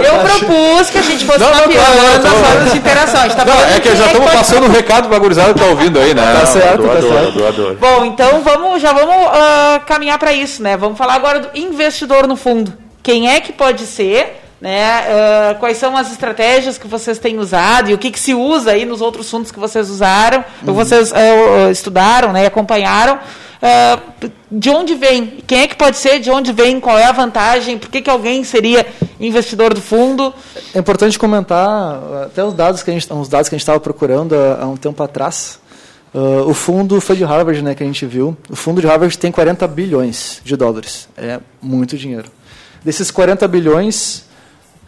[0.01, 3.19] É Eu propus que a gente fosse mapeando as formas de interação.
[3.19, 5.59] A gente tá não, é que já estamos passando um recado para a gurizada que
[5.59, 6.21] está ouvindo aí, né?
[6.39, 7.31] Tá certo, doador, tá certo.
[7.33, 7.75] Doador.
[7.75, 10.77] Bom, então vamos, já vamos uh, caminhar para isso, né?
[10.77, 12.73] Vamos falar agora do investidor no fundo.
[13.01, 14.42] Quem é que pode ser?
[14.63, 15.01] Né?
[15.01, 18.71] Uh, quais são as estratégias que vocês têm usado e o que, que se usa
[18.71, 20.69] aí nos outros fundos que vocês usaram, uhum.
[20.69, 23.15] ou vocês uh, estudaram né, e acompanharam.
[23.15, 25.43] Uh, de onde vem?
[25.45, 26.21] Quem é que pode ser?
[26.21, 26.79] De onde vem?
[26.79, 27.77] Qual é a vantagem?
[27.77, 28.87] Por que, que alguém seria
[29.19, 30.33] investidor do fundo?
[30.73, 33.81] É importante comentar até os dados que a gente, os dados que a gente estava
[33.81, 35.59] procurando há, há, um tempo atrás.
[36.13, 38.37] Uh, o fundo foi de Harvard, né, que a gente viu.
[38.49, 41.09] O fundo de Harvard tem 40 bilhões de dólares.
[41.17, 42.31] É muito dinheiro.
[42.81, 44.22] Desses 40 bilhões,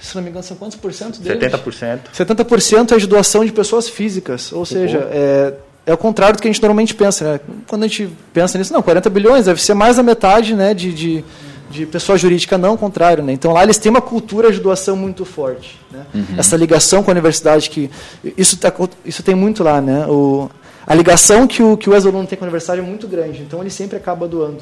[0.06, 1.52] se não me engano, são quantos por cento deles?
[1.52, 2.00] 70%.
[2.14, 4.52] 70% é de doação de pessoas físicas.
[4.52, 5.54] Ou seja, é,
[5.86, 7.34] é o contrário do que a gente normalmente pensa.
[7.34, 7.40] Né?
[7.68, 10.94] Quando a gente pensa nisso, não, 40 bilhões deve ser mais da metade né, de,
[10.94, 11.26] de,
[11.70, 13.24] de pessoa jurídica, não, o contrário.
[13.24, 13.34] Né?
[13.34, 15.80] Então lá eles têm uma cultura de doação muito forte.
[15.92, 16.06] Né?
[16.14, 16.26] Uhum.
[16.38, 17.90] Essa ligação com a universidade, que
[18.38, 19.82] isso, tá, isso tem muito lá.
[19.82, 20.06] Né?
[20.08, 20.50] O,
[20.88, 23.60] a ligação que o, que o ex-aluno tem com a universidade é muito grande, então
[23.60, 24.60] ele sempre acaba doando.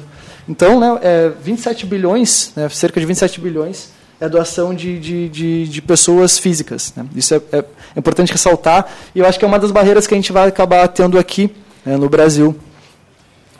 [0.48, 3.90] Então, né, é 27 bilhões, né, cerca de 27 bilhões,
[4.24, 6.92] é doação de, de, de, de pessoas físicas.
[6.96, 7.06] Né?
[7.14, 7.64] Isso é, é,
[7.96, 10.86] importante ressaltar, e eu acho que é uma das barreiras que a gente vai acabar
[10.88, 12.56] tendo aqui né, no Brasil,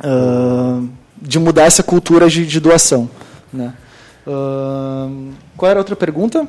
[0.02, 0.88] uh,
[1.20, 3.08] de mudar essa cultura de, de doação.
[3.52, 3.74] Né?
[4.26, 6.48] Uh, qual era a outra pergunta?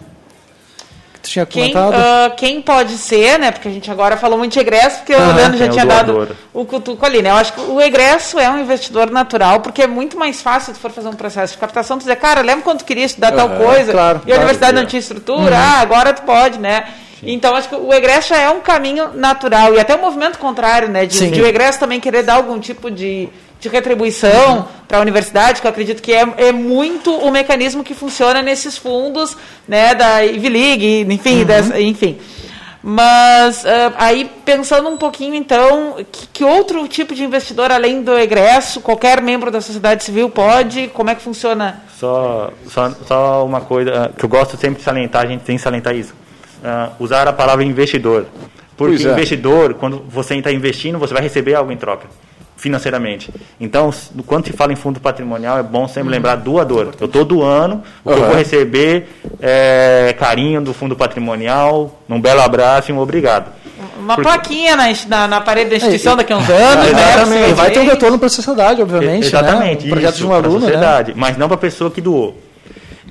[1.26, 3.52] Tu tinha quem, Uh, quem pode ser, né?
[3.52, 6.66] Porque a gente agora falou muito de egresso, porque o Leandro já tinha dado o
[6.66, 7.30] cutuco ali, né?
[7.32, 10.80] Eu acho que o egresso é um investidor natural, porque é muito mais fácil se
[10.80, 13.50] for fazer um processo de captação, tu dizer, cara, lembra quando tu queria estudar tal
[13.50, 15.62] coisa claro, e a universidade não tinha estrutura, uhum.
[15.62, 16.86] ah, agora tu pode, né?
[17.20, 17.32] Sim.
[17.32, 19.74] Então, acho que o egresso já é um caminho natural.
[19.74, 21.06] E até o um movimento contrário, né?
[21.06, 24.64] De, de, o egresso também querer dar algum tipo de, de retribuição uhum.
[24.88, 28.78] para a universidade, que eu acredito que é, é muito o mecanismo que funciona nesses
[28.78, 29.36] fundos,
[29.68, 31.46] né, da Ivy League, enfim, uhum.
[31.46, 32.18] das, enfim.
[32.88, 38.16] Mas uh, aí pensando um pouquinho então, que, que, outro tipo de investidor além do
[38.16, 41.82] egresso, qualquer membro da sociedade civil pode, como é que funciona?
[41.98, 45.64] Só, só, só uma coisa que eu gosto sempre de salientar, a gente tem que
[45.64, 46.14] salientar isso.
[46.64, 48.28] Uh, usar a palavra investidor.
[48.78, 49.12] Porque é.
[49.12, 52.08] investidor, quando você está investindo, você vai receber algo em troca.
[52.58, 53.30] Financeiramente.
[53.60, 53.94] Então,
[54.26, 56.94] quando se fala em fundo patrimonial, é bom sempre lembrar doador.
[57.00, 58.28] Eu estou doando, o que eu Uhum.
[58.28, 59.08] vou receber
[59.42, 63.52] é carinho do fundo patrimonial, um belo abraço e um obrigado.
[64.00, 66.92] Uma Porque- plaquinha na, na, na parede da instituição e- daqui a uns anos, né?
[66.92, 67.50] Exatamente.
[67.50, 69.26] E vai ter um retorno para a sociedade, obviamente.
[69.26, 69.88] Exatamente, Né?
[69.88, 70.66] Um projeto isso, de um aluno, né?
[70.68, 72.40] sociedade, mas não para a pessoa que doou.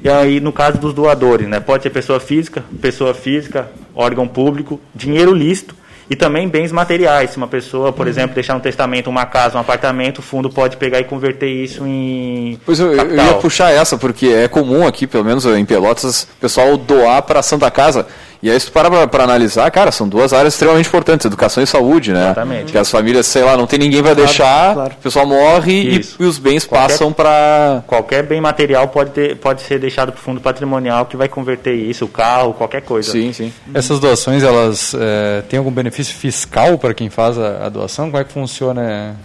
[0.02, 4.78] E aí, no caso dos doadores, né, pode ser pessoa física, pessoa física, órgão público,
[4.94, 5.74] dinheiro lícito
[6.08, 7.30] e também bens materiais.
[7.30, 7.92] Se uma pessoa, Uhum.
[7.92, 11.48] por exemplo, deixar um testamento, uma casa, um apartamento, o fundo pode pegar e converter
[11.48, 15.64] isso em Pois eu, eu ia puxar essa, porque é comum aqui, pelo menos em
[15.64, 18.06] Pelotas, o pessoal doar para a Santa Casa.
[18.44, 21.66] E aí, se tu para para analisar, cara, são duas áreas extremamente importantes, educação e
[21.66, 22.24] saúde, né?
[22.26, 22.72] Exatamente.
[22.72, 24.92] Que as famílias, sei lá, não tem ninguém vai deixar, claro.
[24.92, 27.83] o pessoal morre e, e os bens Qualquer- passam para...
[27.87, 31.72] Qualquer bem material pode, ter, pode ser deixado para o fundo patrimonial que vai converter
[31.74, 33.11] isso, o carro, qualquer coisa.
[33.12, 33.50] Sim, sim.
[33.72, 38.11] Essas doações, elas eh, têm algum benefício fiscal para quem faz a, a doação?
[38.11, 39.16] Como é que funciona?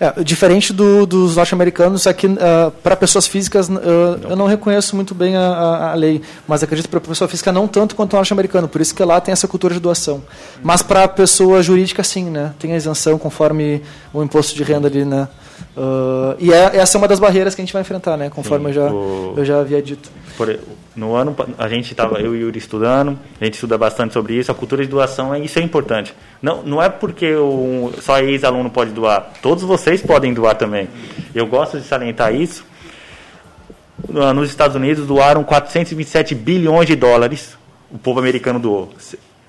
[0.00, 2.28] É, diferente do- dos norte-americanos, aqui
[2.82, 6.90] para pessoas físicas ah, eu não reconheço muito bem a, a- lei, mas acredito que
[6.90, 9.74] para pessoa física não tanto quanto o norte-americano, por isso que lá tem essa cultura
[9.74, 10.22] de doação.
[10.62, 12.52] Mas para pessoa jurídica sim, né?
[12.58, 13.82] Tem a isenção conforme
[14.12, 15.28] o imposto de renda ali, né?
[15.76, 18.30] Ah, e é, essa é uma das barreiras que a gente vai enfrentar, né?
[18.30, 20.10] Conforme Sim, eu, já, o- eu já havia dito.
[20.36, 20.58] Por-
[20.96, 24.34] no ano a gente estava eu e o Yuri estudando a gente estuda bastante sobre
[24.34, 27.34] isso a cultura de doação é isso é importante não não é porque
[28.00, 30.88] só ex-aluno pode doar todos vocês podem doar também
[31.34, 32.64] eu gosto de salientar isso
[34.08, 37.56] No- nos Estados Unidos doaram 427 bilhões de dólares
[37.90, 38.90] o povo americano doou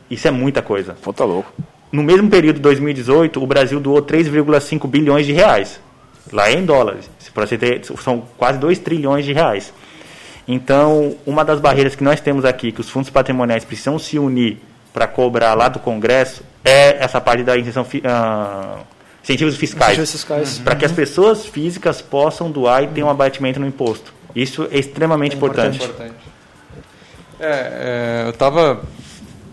[0.10, 1.52] isso é muita coisa Pô, tá louco.
[1.92, 5.80] no mesmo período de 2018, o Brasil doou 3,5 bilhões de reais.
[6.32, 7.10] Lá em dólares.
[7.34, 9.74] Para você ter, são quase 2 trilhões de reais.
[10.48, 14.60] Então, uma das barreiras que nós temos aqui, que os fundos patrimoniais precisam se unir
[14.94, 18.80] para cobrar lá do Congresso, é essa parte da isenção, fi- ah,
[19.24, 19.94] incentivos fiscais.
[19.94, 20.60] Incentivos fiscais.
[20.60, 24.14] Para que as pessoas físicas possam doar e tenham um abatimento no imposto.
[24.36, 25.80] Isso é extremamente importante.
[27.40, 28.82] É, é, eu estava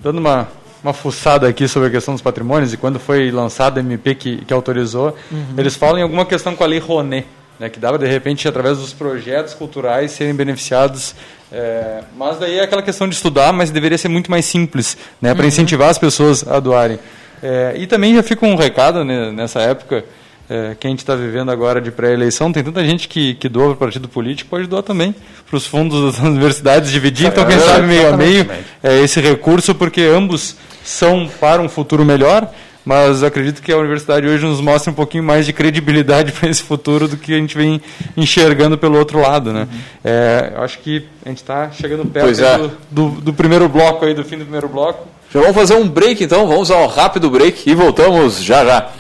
[0.03, 0.49] dando uma,
[0.83, 4.45] uma fuçada aqui sobre a questão dos patrimônios e quando foi lançado a MP que,
[4.45, 5.17] que autorizou,
[5.57, 7.27] eles falam em alguma questão com a Lei Rouanet,
[7.59, 11.15] né, que dava de repente através dos projetos culturais serem beneficiados.
[11.53, 15.35] é, mas daí é aquela questão de estudar, mas deveria ser muito mais simples, né,
[15.35, 16.99] para incentivar as pessoas a doarem.
[17.43, 20.05] É, e também já fica um recado né, nessa época
[20.53, 23.69] é, que a gente está vivendo agora de pré-eleição, tem tanta gente que, que doa
[23.69, 25.15] para o partido político, pode doar também
[25.49, 28.47] para os fundos das universidades, dividir, então quem sabe meio a meio
[28.83, 32.53] é, esse recurso, porque ambos são para um futuro melhor,
[32.85, 36.63] mas acredito que a universidade hoje nos mostra um pouquinho mais de credibilidade para esse
[36.63, 37.81] futuro do que a gente vem
[38.15, 39.55] enxergando pelo outro lado.
[39.55, 39.67] Né?
[40.05, 42.59] É, eu acho que a gente está chegando perto é.
[42.59, 45.09] do, do, do primeiro bloco, aí, do fim do primeiro bloco.
[45.33, 48.91] Já vamos fazer um break então, vamos ao rápido break e voltamos já já.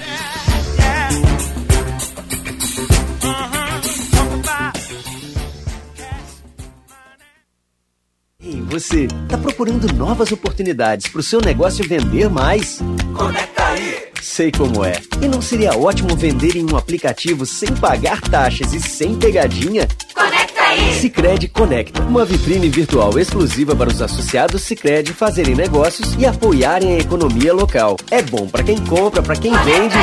[8.72, 12.78] Você, tá procurando novas oportunidades para o seu negócio vender mais?
[13.14, 14.08] Conecta aí!
[14.22, 14.94] Sei como é.
[15.20, 19.86] E não seria ótimo vender em um aplicativo sem pagar taxas e sem pegadinha?
[20.14, 20.94] Conecta aí!
[20.94, 26.98] Sicredi Conecta, uma vitrine virtual exclusiva para os associados Sicredi fazerem negócios e apoiarem a
[26.98, 27.98] economia local.
[28.10, 29.98] É bom para quem compra, para quem vende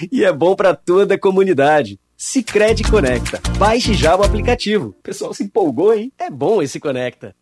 [0.00, 0.08] e...
[0.16, 2.00] e é bom para toda a comunidade.
[2.16, 3.38] Sicredi Conecta.
[3.58, 4.94] Baixe já o aplicativo.
[4.98, 6.10] O pessoal se empolgou, hein?
[6.18, 7.34] É bom esse Conecta.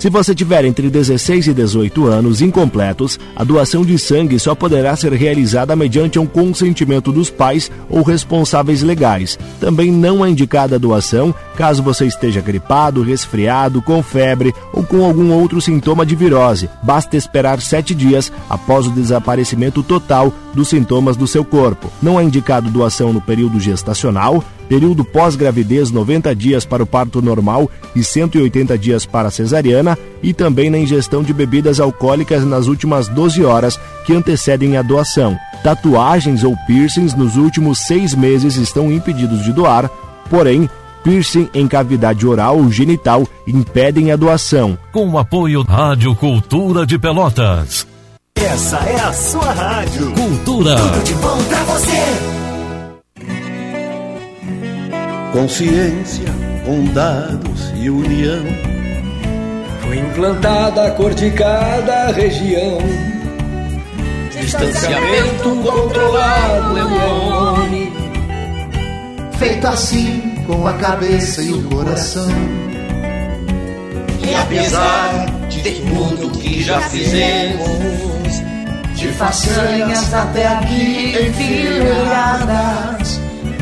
[0.00, 4.96] Se você tiver entre 16 e 18 anos incompletos, a doação de sangue só poderá
[4.96, 9.38] ser realizada mediante um consentimento dos pais ou responsáveis legais.
[9.60, 15.04] Também não é indicada a doação caso você esteja gripado, resfriado, com febre ou com
[15.04, 16.70] algum outro sintoma de virose.
[16.82, 21.92] Basta esperar 7 dias após o desaparecimento total dos sintomas do seu corpo.
[22.00, 27.68] Não é indicado doação no período gestacional, período pós-gravidez 90 dias para o parto normal
[27.94, 33.08] e 180 dias para a cesariana e também na ingestão de bebidas alcoólicas nas últimas
[33.08, 35.36] 12 horas que antecedem a doação.
[35.64, 39.90] Tatuagens ou piercings nos últimos seis meses estão impedidos de doar,
[40.30, 40.70] porém,
[41.02, 44.78] piercing em cavidade oral ou genital impedem a doação.
[44.92, 47.88] Com o apoio Rádio Cultura de Pelotas.
[48.36, 50.12] Essa é a sua rádio.
[50.12, 50.76] Cultura.
[51.04, 52.39] De bom pra você.
[55.32, 56.28] Consciência,
[56.66, 58.44] bondados e união.
[59.80, 62.78] Foi implantada a cor de cada região.
[64.32, 67.92] Distanciamento controlado é o nome.
[69.38, 72.28] Feito assim com a cabeça e o coração.
[74.26, 78.42] E apesar de tudo que já fizemos,
[78.96, 83.20] de façanhas até aqui enfileiradas.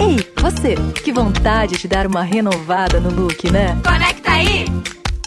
[0.00, 3.78] Ei, você, que vontade de dar uma renovada no look, né?
[3.84, 4.66] Conecta aí!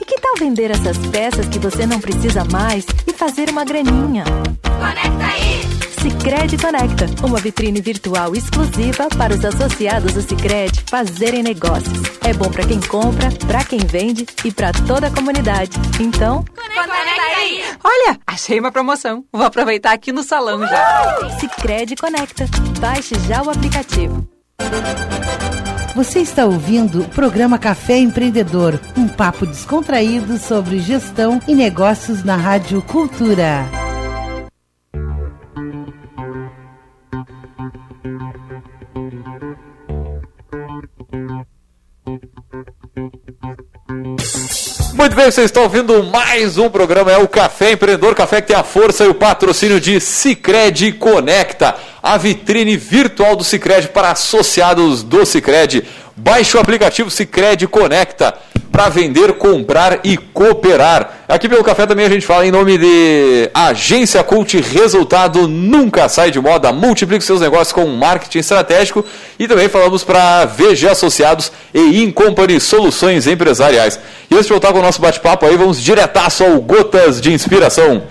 [0.02, 4.24] E que tal vender essas peças que você não precisa mais e fazer uma graninha?
[4.64, 5.56] Conecta aí!
[6.02, 11.98] Sicredi Conecta, uma vitrine virtual exclusiva para os associados do Sicredi fazerem negócios.
[12.24, 15.72] É bom para quem compra, para quem vende e para toda a comunidade.
[16.00, 17.64] Então, Conecta aí!
[17.84, 19.24] Olha, achei uma promoção.
[19.32, 21.40] Vou aproveitar aqui no salão já.
[21.40, 22.46] Sicredi Conecta.
[22.80, 24.35] Baixe já o aplicativo.
[25.96, 32.36] Você está ouvindo o programa Café Empreendedor, um papo descontraído sobre gestão e negócios na
[32.36, 33.66] Rádio Cultura.
[44.94, 48.56] Muito bem, vocês estão ouvindo mais um programa, é o Café Empreendedor, café que tem
[48.56, 55.02] a força e o patrocínio de Cicred Conecta, a vitrine virtual do Cicred para associados
[55.02, 55.84] do Cicred.
[56.16, 58.36] Baixe o aplicativo Cicred Conecta
[58.72, 61.26] para vender, comprar e cooperar.
[61.28, 66.30] Aqui pelo café também a gente fala em nome de Agência Cult, resultado nunca sai
[66.30, 66.72] de moda.
[66.72, 69.04] Multiplique seus negócios com marketing estratégico
[69.40, 74.00] e também falamos para VG Associados e Incompany Soluções Empresariais.
[74.30, 78.04] E antes de voltar com o nosso bate-papo aí, vamos diretaço ao Gotas de Inspiração.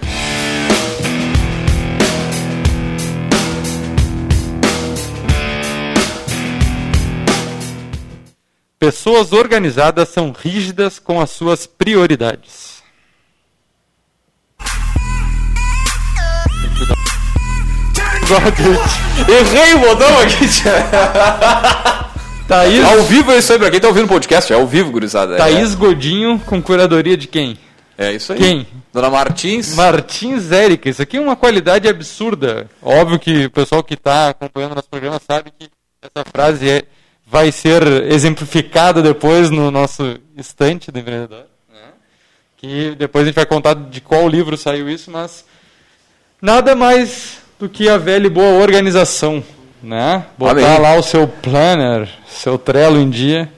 [8.85, 12.83] Pessoas organizadas são rígidas com as suas prioridades.
[19.27, 20.44] Errei o botão aqui,
[22.47, 24.90] Thaís, Ao vivo é isso aí, pra quem tá ouvindo o podcast, é ao vivo,
[24.90, 25.38] gurizada.
[25.38, 27.57] Thaís Godinho com curadoria de quem?
[27.97, 28.38] É, é isso aí.
[28.38, 28.66] Quem?
[28.92, 29.75] Dona Martins.
[29.75, 30.90] Martins Érica.
[30.90, 32.68] Isso aqui é uma qualidade absurda.
[32.83, 35.70] Óbvio que o pessoal que está acompanhando nosso programa sabe que
[36.03, 36.85] essa frase é,
[37.27, 37.83] vai ser
[38.13, 41.45] exemplificada depois no nosso estante do empreendedor.
[41.73, 41.81] né?
[42.57, 45.45] Que depois a gente vai contar de qual livro saiu isso, mas
[46.41, 49.43] nada mais do que a velha e boa organização.
[49.83, 50.25] Né?
[50.39, 50.79] Botar Amém.
[50.81, 53.53] lá o seu planner, seu trelo em dia.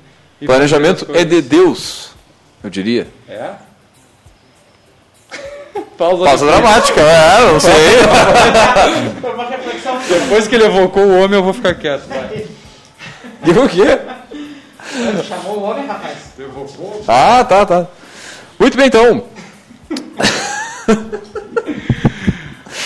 [0.44, 2.10] Planejamento é de Deus,
[2.64, 3.06] eu diria.
[3.28, 3.50] É?
[5.96, 7.72] Pausa, Pausa dramática, é, não sei.
[10.20, 12.06] Depois que ele evocou o homem, eu vou ficar quieto.
[12.08, 12.46] vai.
[13.54, 13.98] E o quê?
[15.28, 16.16] Chamou o homem, rapaz.
[16.38, 17.04] Evocou?
[17.06, 17.86] Ah, tá, tá.
[18.58, 19.24] Muito bem, então.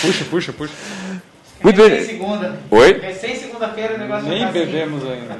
[0.01, 0.73] Puxa, puxa, puxa.
[1.63, 2.05] Muito Recém bem.
[2.07, 2.59] segunda.
[2.71, 2.99] Oi?
[2.99, 4.59] Recém segunda-feira o negócio Nem tá assim.
[4.59, 5.37] bebemos ainda.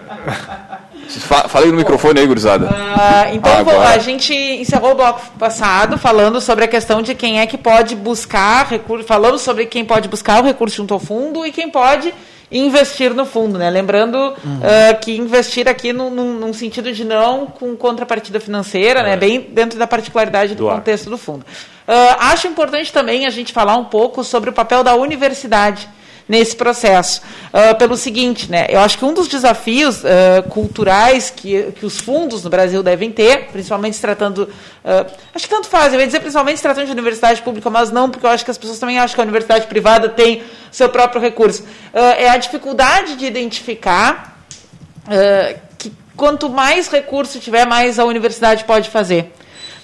[1.21, 2.69] Fa falei no microfone aí, gurizada.
[2.71, 3.77] Ah, então, Agora.
[3.79, 7.57] vou- a gente encerrou o bloco passado falando sobre a questão de quem é que
[7.57, 11.69] pode buscar recurso, falamos sobre quem pode buscar o recurso junto ao fundo e quem
[11.71, 12.13] pode
[12.51, 13.69] investir no fundo, né?
[13.69, 19.15] Lembrando ah, que investir aqui num, num- sentido de não com contrapartida financeira, né?
[19.15, 20.75] Bem dentro da particularidade do Doar.
[20.75, 21.45] contexto do fundo.
[21.87, 25.87] Ah, acho importante também a gente falar um pouco sobre o papel da universidade
[26.31, 27.21] nesse processo.
[27.51, 31.99] Ah, pelo seguinte, né, eu acho que um dos desafios ah, culturais que, que os
[31.99, 34.47] fundos no Brasil devem ter, principalmente se tratando.
[34.85, 37.91] ah, acho que tanto faz, eu ia dizer principalmente se tratando de universidade pública, mas
[37.91, 40.41] não, porque eu acho que as pessoas também acham que a universidade privada tem
[40.71, 41.65] seu próprio recurso.
[41.93, 44.37] É a dificuldade de identificar
[45.77, 49.33] que quanto mais recurso tiver, mais a universidade pode fazer.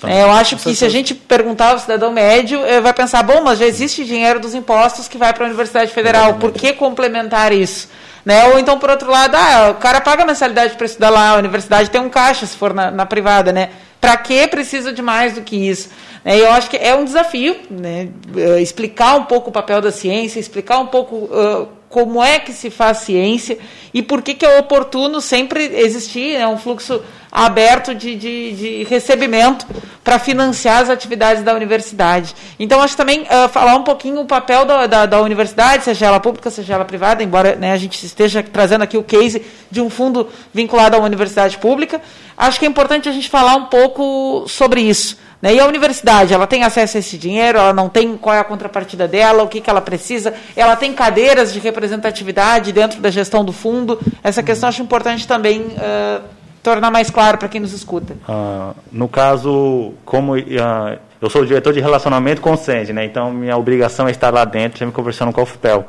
[0.03, 3.41] É, eu acho que se a gente perguntar ao cidadão médio, eh, vai pensar, bom,
[3.43, 7.51] mas já existe dinheiro dos impostos que vai para a Universidade Federal, por que complementar
[7.51, 7.89] isso?
[8.23, 8.45] Né?
[8.49, 11.89] Ou então, por outro lado, ah, o cara paga mensalidade para estudar lá, a universidade
[11.89, 13.69] tem um caixa, se for na, na privada, né?
[13.99, 15.89] Para que precisa de mais do que isso?
[16.27, 19.93] É, eu acho que é um desafio né, eh, explicar um pouco o papel da
[19.93, 23.57] ciência, explicar um pouco ah, como é que se faz ciência
[23.93, 27.01] e por que, que é oportuno sempre existir né, um fluxo
[27.31, 29.65] aberto de, de, de recebimento
[30.03, 32.35] para financiar as atividades da universidade.
[32.59, 36.19] Então, acho também ah, falar um pouquinho o papel da, da, da universidade, seja ela
[36.19, 39.89] pública, seja ela privada, embora né, a gente esteja trazendo aqui o case de um
[39.89, 42.01] fundo vinculado a uma universidade pública,
[42.37, 45.25] acho que é importante a gente falar um pouco sobre isso.
[45.41, 45.55] Né?
[45.55, 48.43] E a universidade, ela tem acesso a esse dinheiro, ela não tem qual é a
[48.43, 53.45] contrapartida dela, o que, que ela precisa, ela tem cadeiras de representatividade dentro da gestão
[53.45, 53.99] do fundo.
[54.23, 56.23] Essa questão acho importante também uh,
[56.63, 58.15] tornar mais claro para quem nos escuta.
[58.27, 63.05] Uh, no caso, como eu sou diretor de relacionamento com o SEND, né?
[63.05, 65.85] então minha obrigação é estar lá dentro, sempre conversando com o FPEL.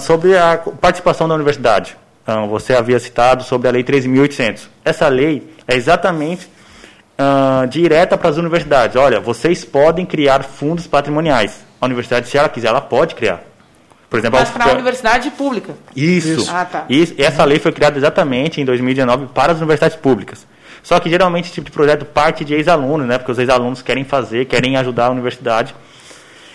[0.00, 1.96] sobre a participação da universidade,
[2.48, 4.62] você havia citado sobre a Lei 13.800.
[4.84, 6.55] Essa lei é exatamente
[7.18, 8.96] uh, direta para as universidades.
[8.96, 11.64] Olha, vocês podem criar fundos patrimoniais.
[11.80, 13.42] A universidade, se ela quiser, ela pode criar.
[14.08, 15.74] Por exemplo, Mas para a universidade pública.
[15.94, 16.28] Isso.
[16.28, 16.50] Isso.
[16.50, 16.84] Ah, tá.
[16.88, 17.14] Isso.
[17.18, 20.46] Essa lei foi criada exatamente em 2019 para as universidades públicas.
[20.82, 23.18] Só que geralmente esse tipo de projeto parte de ex-alunos, né?
[23.18, 25.74] Porque os ex-alunos querem fazer, querem ajudar a universidade.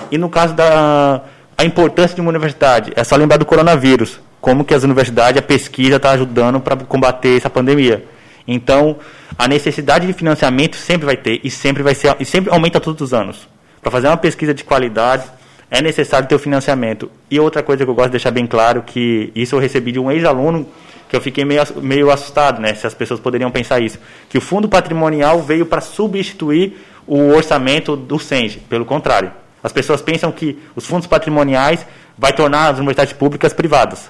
[0.09, 1.21] E no caso da
[1.57, 5.43] a importância de uma universidade, é só lembrar do coronavírus, como que as universidades, a
[5.43, 8.03] pesquisa está ajudando para combater essa pandemia.
[8.47, 8.97] Então,
[9.37, 13.01] a necessidade de financiamento sempre vai ter e sempre vai ser e sempre aumenta todos
[13.01, 13.47] os anos.
[13.81, 15.23] Para fazer uma pesquisa de qualidade
[15.69, 17.09] é necessário ter o financiamento.
[17.29, 19.99] E outra coisa que eu gosto de deixar bem claro que isso eu recebi de
[19.99, 20.67] um ex-aluno
[21.07, 24.41] que eu fiquei meio, meio assustado, né, se as pessoas poderiam pensar isso, que o
[24.41, 29.29] fundo patrimonial veio para substituir o orçamento do SENG, pelo contrário.
[29.61, 31.85] As pessoas pensam que os fundos patrimoniais
[32.17, 34.09] vai tornar as universidades públicas privadas.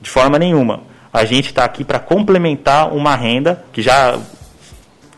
[0.00, 0.82] De forma nenhuma
[1.12, 4.18] a gente está aqui para complementar uma renda que já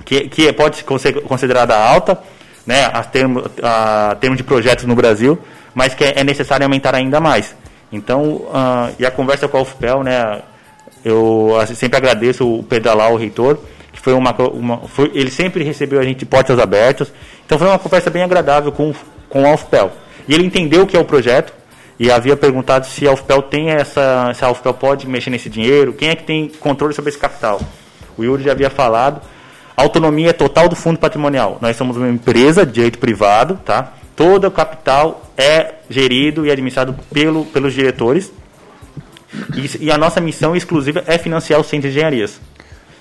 [0.05, 2.18] que, que pode ser considerada alta,
[2.66, 5.38] né, a termos a termo de projetos no Brasil,
[5.74, 7.55] mas que é necessário aumentar ainda mais.
[7.93, 10.43] Então, uh, e a conversa com a UFPEL, né,
[11.05, 13.59] eu sempre agradeço o Pedalau, o reitor,
[13.93, 17.12] que foi uma, uma foi, ele sempre recebeu a gente de portas abertas,
[17.45, 18.95] então foi uma conversa bem agradável com,
[19.28, 19.93] com a UFPEL.
[20.26, 21.53] E ele entendeu o que é o projeto,
[22.03, 25.92] e havia perguntado se a UFPEL tem essa, se a UFPEL pode mexer nesse dinheiro,
[25.92, 27.61] quem é que tem controle sobre esse capital.
[28.18, 29.20] O Yuri já havia falado,
[29.76, 31.59] autonomia é total do fundo patrimonial.
[31.61, 33.92] Nós somos uma empresa de direito privado, tá?
[34.16, 38.32] Todo o capital é gerido e administrado pelo, pelos diretores.
[39.55, 42.40] E, e a nossa missão exclusiva é financiar o centro de engenharias.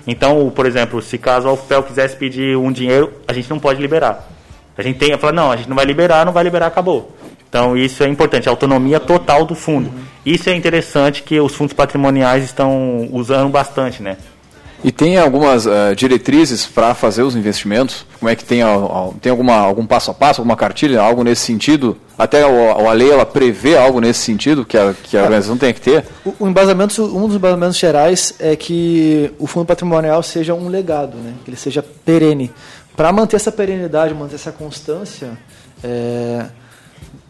[0.06, 3.82] Então, por exemplo, se caso a UFPEL quisesse pedir um dinheiro, a gente não pode
[3.82, 4.30] liberar.
[4.78, 7.12] A gente tem, fala, não, a gente não vai liberar, não vai liberar, acabou.
[7.52, 9.90] Então, isso é importante, a autonomia total do fundo.
[9.90, 10.04] Uhum.
[10.26, 14.16] Isso é interessante que os fundos patrimoniais estão usando bastante, né?
[14.82, 18.06] E tem algumas uh, diretrizes para fazer os investimentos?
[18.18, 21.42] Como é que tem, uh, tem alguma, algum passo a passo, alguma cartilha, algo nesse
[21.42, 21.98] sentido?
[22.18, 25.74] Até a, a lei ela prevê algo nesse sentido que a, que a organização tem
[25.74, 26.06] que ter?
[26.24, 31.18] O, o, embasamento, um dos embasamentos gerais é que o fundo patrimonial seja um legado,
[31.18, 31.34] né?
[31.44, 32.50] que ele seja perene.
[32.96, 35.38] Para manter essa perenidade, manter essa constância,
[35.84, 36.46] é,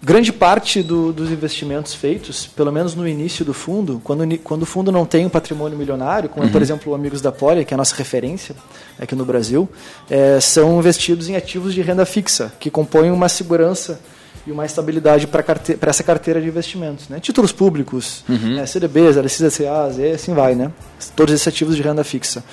[0.02, 4.66] grande parte do, dos investimentos feitos, pelo menos no início do fundo, quando, quando o
[4.66, 6.50] fundo não tem um patrimônio milionário, como uhum.
[6.50, 6.64] é, por uhum.
[6.64, 8.56] exemplo, o Amigos da Poli, que é a nossa referência
[9.00, 9.70] aqui no Brasil,
[10.10, 14.00] é, são investidos em ativos de renda fixa, que compõem uma segurança
[14.46, 15.46] e uma estabilidade para
[15.84, 17.08] essa carteira de investimentos.
[17.08, 17.20] Né?
[17.20, 18.56] Títulos públicos, uhum.
[18.56, 18.66] né?
[18.66, 20.56] CDBs, LCs, CAs, e assim vai.
[20.56, 20.72] Né?
[21.16, 22.44] Todos esses ativos de renda fixa.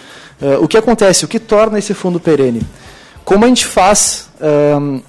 [0.40, 1.24] Uh, o que acontece?
[1.24, 2.61] O que torna esse fundo perene?
[3.24, 4.28] Como a gente faz...
[4.38, 5.01] Um,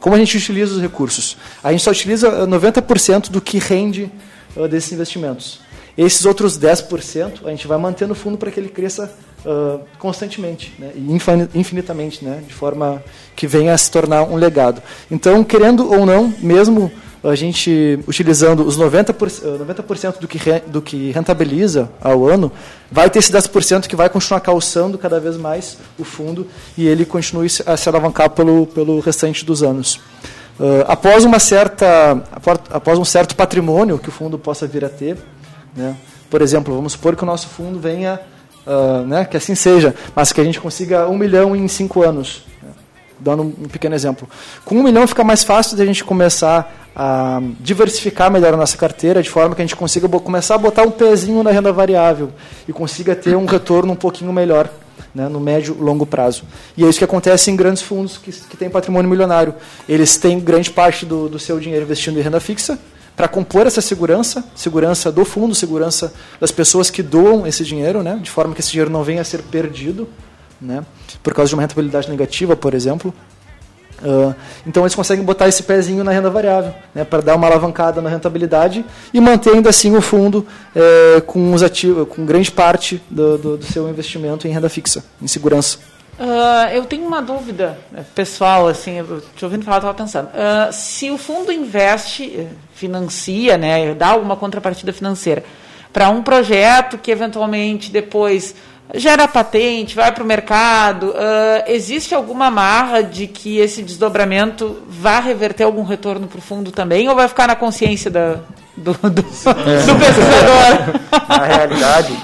[0.00, 1.36] como a gente utiliza os recursos?
[1.62, 4.10] A gente só utiliza 90% do que rende
[4.56, 5.60] uh, desses investimentos.
[5.96, 9.12] Esses outros 10% a gente vai manter no fundo para que ele cresça
[9.44, 13.02] uh, constantemente né, e infinitamente, né, de forma
[13.36, 14.82] que venha a se tornar um legado.
[15.10, 16.90] Então, querendo ou não, mesmo
[17.24, 19.82] a gente utilizando os 90%, 90
[20.20, 22.50] do, que, do que rentabiliza ao ano,
[22.90, 26.46] vai ter esse 10% que vai continuar calçando cada vez mais o fundo
[26.76, 30.00] e ele continue a se alavancar pelo, pelo restante dos anos.
[30.58, 32.22] Uh, após uma certa
[32.70, 35.16] após um certo patrimônio que o fundo possa vir a ter,
[35.74, 35.96] né?
[36.28, 38.20] por exemplo, vamos supor que o nosso fundo venha,
[38.66, 42.44] uh, né, que assim seja, mas que a gente consiga um milhão em cinco anos?
[43.22, 44.28] Dando um pequeno exemplo.
[44.64, 49.22] Com um milhão fica mais fácil a gente começar a diversificar melhor a nossa carteira,
[49.22, 52.30] de forma que a gente consiga começar a botar um pezinho na renda variável
[52.68, 54.68] e consiga ter um retorno um pouquinho melhor
[55.14, 56.44] né, no médio longo prazo.
[56.76, 59.54] E é isso que acontece em grandes fundos que, que têm patrimônio milionário.
[59.88, 62.78] Eles têm grande parte do, do seu dinheiro investindo em renda fixa
[63.16, 68.18] para compor essa segurança, segurança do fundo, segurança das pessoas que doam esse dinheiro, né,
[68.20, 70.08] de forma que esse dinheiro não venha a ser perdido,
[70.62, 70.84] né,
[71.22, 73.12] por causa de uma rentabilidade negativa, por exemplo.
[74.02, 74.34] Uh,
[74.66, 78.10] então eles conseguem botar esse pezinho na renda variável, né, para dar uma alavancada na
[78.10, 78.84] rentabilidade
[79.14, 80.44] e manter ainda assim o fundo
[80.74, 85.04] é, com, os ativos, com grande parte do, do, do, seu investimento em renda fixa,
[85.20, 85.78] em segurança.
[86.18, 88.96] Uh, eu tenho uma dúvida né, pessoal, assim,
[89.36, 90.26] te ouvindo falar, estava pensando.
[90.26, 95.44] Uh, se o fundo investe, eh, financia, né, dá alguma contrapartida financeira
[95.92, 98.54] para um projeto que eventualmente depois
[98.94, 105.18] gera patente, vai para o mercado, ah, existe alguma marra de que esse desdobramento vá
[105.20, 108.36] reverter algum retorno para o fundo também, ou vai ficar na consciência da,
[108.76, 111.00] do, do, do pesquisador?
[111.28, 112.16] Na realidade,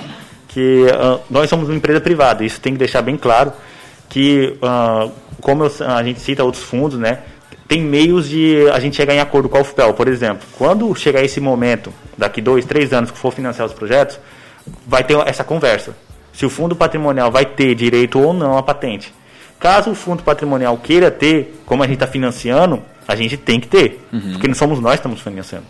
[0.48, 3.52] que ah, nós somos uma empresa privada, isso tem que deixar bem claro
[4.08, 5.08] que, ah,
[5.40, 7.20] como eu- a gente cita outros fundos, né,
[7.66, 9.92] tem meios de a gente chegar em acordo com a UFPEL.
[9.92, 14.18] Por exemplo, quando chegar esse momento, daqui dois, três anos que for financiar os projetos,
[14.86, 15.94] vai ter essa conversa.
[16.38, 19.12] Se o fundo patrimonial vai ter direito ou não à patente.
[19.58, 23.66] Caso o fundo patrimonial queira ter, como a gente está financiando, a gente tem que
[23.66, 25.64] ter, porque não somos nós que estamos financiando.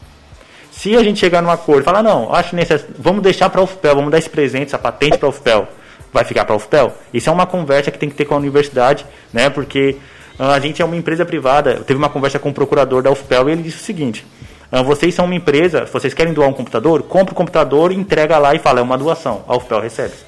[0.71, 3.65] Se a gente chegar num acordo e falar, não, acho necessário, vamos deixar para a
[3.65, 5.69] UFPEL, vamos dar esse presente, essa patente para a UFPEL,
[6.13, 6.93] vai ficar para a UFPEL?
[7.15, 9.49] Isso é uma conversa que tem que ter com a universidade, né?
[9.49, 9.97] Porque
[10.39, 11.71] ah, a gente é uma empresa privada.
[11.71, 14.27] Eu teve uma conversa com o procurador da UFPEL e ele disse o seguinte:
[14.71, 17.05] ah, vocês são uma empresa, vocês querem doar um computador?
[17.05, 19.43] Compre o computador, entrega lá e fala, é uma doação.
[19.49, 20.28] A UFPEL recebe.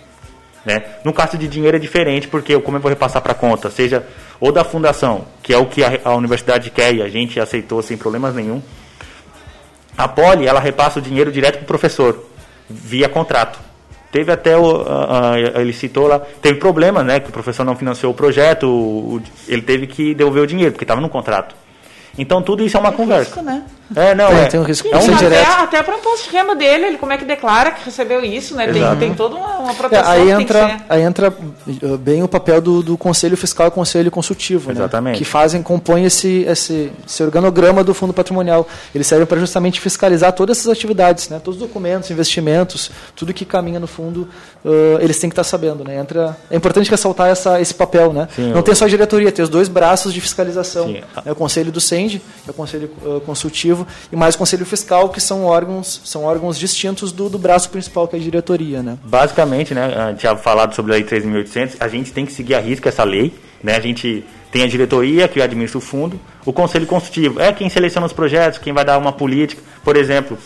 [0.65, 0.83] Né?
[1.05, 4.05] No caso de dinheiro é diferente, porque como eu vou repassar para a conta, seja
[4.39, 7.81] ou da fundação, que é o que a, a universidade quer e a gente aceitou
[7.83, 8.61] sem problemas nenhum,
[9.97, 12.27] a Poli, ela repassa o dinheiro direto para o professor,
[12.69, 13.59] via contrato.
[14.13, 17.77] Teve até, o, a- a- ele citou lá, teve problema, né, que o professor não
[17.77, 21.55] financiou o projeto, o- ele teve que devolver o dinheiro, porque estava no contrato.
[22.19, 23.25] Então tudo isso é uma conversa.
[23.31, 23.63] risco, né?
[23.97, 25.99] É, não, Tem- é, tem um risco é um de ser até, até para o
[25.99, 28.69] imposto de renda dele, ele como é que declara que recebeu isso, né?
[28.73, 30.81] Tem, tem toda uma, uma É, proteção aí, que tem que entra, ser.
[30.89, 31.35] aí entra
[31.83, 34.77] uh, bem o papel do, do Conselho Fiscal e Conselho Consultivo, né?
[34.79, 35.19] Exatamente.
[35.19, 38.65] que fazem, compõem esse, esse, esse organograma do Fundo Patrimonial.
[38.95, 41.41] Eles servem para justamente fiscalizar todas essas atividades, né?
[41.43, 44.29] todos os documentos, investimentos, tudo que caminha no fundo,
[44.65, 45.83] uh, eles têm que estar sabendo.
[45.83, 45.99] Né?
[45.99, 48.13] Entra, é importante ressaltar essa, esse papel.
[48.13, 48.29] Né?
[48.37, 50.87] Sim, Não eu- tem só a diretoria, tem os dois braços de fiscalização.
[50.87, 51.01] Sim.
[51.25, 51.33] né?
[51.33, 55.21] O Conselho do Que é o Conselho uh, Consultivo, e mais o Conselho Fiscal, que
[55.21, 58.83] são órgãos, são órgãos distintos do, do braço principal, que é a diretoria.
[58.83, 58.99] Né?
[59.05, 62.55] Basicamente, né, a gente tinha falado sobre a lei 3.800, a gente tem que seguir
[62.55, 66.53] a risca essa lei, né, a gente tem a diretoria que administra o fundo, o
[66.53, 70.37] conselho consultivo é quem seleciona os projetos, quem vai dar uma política, por exemplo,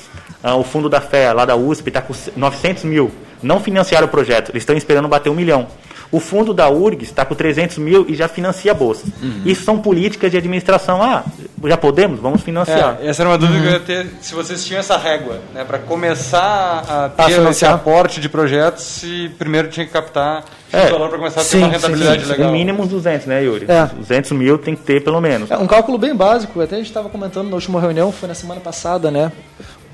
[0.43, 3.11] ah, o fundo da FEA lá da USP está com 900 mil,
[3.43, 5.67] não financiaram o projeto, eles estão esperando bater um milhão.
[6.13, 9.05] O fundo da URGS está com 300 mil e já financia a bolsa.
[9.45, 11.03] Isso são políticas de administração.
[11.03, 11.25] Ah,
[11.69, 12.21] já podemos?
[12.21, 12.99] Vamos financiar.
[13.01, 15.65] É, essa era uma dúvida que eu ia ter, se vocês tinham essa régua, né,
[15.65, 17.75] para começar a ter esse financiar.
[17.75, 20.87] aporte de projetos, se primeiro tinha que captar É.
[20.89, 22.49] o valor para começar a ter Sim, uma sim, rentabilidade Sim, legal.
[22.49, 23.67] O mínimo uns 200, né, Yuri?
[23.69, 23.87] É.
[23.97, 25.51] 200 mil tem que ter pelo menos.
[25.51, 28.35] É um cálculo bem básico, até a gente estava comentando na última reunião, foi na
[28.35, 29.31] semana passada, né?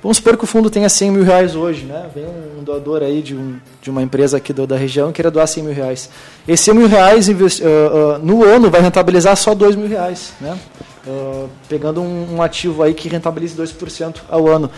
[0.02, 2.06] Vamos supor que o fundo tenha 100 mil reais hoje, né?
[2.14, 2.24] Vem
[2.58, 5.62] um doador aí de, um, de uma empresa aqui do- da região queira doar 100
[5.62, 6.08] mil reais.
[6.48, 10.32] Esse 100 mil reais investi- ah, ah, no ano vai rentabilizar só 2 mil reais,
[10.40, 10.56] né?
[11.06, 14.70] Ah, pegando um, um ativo aí que rentabilize 2% ao ano.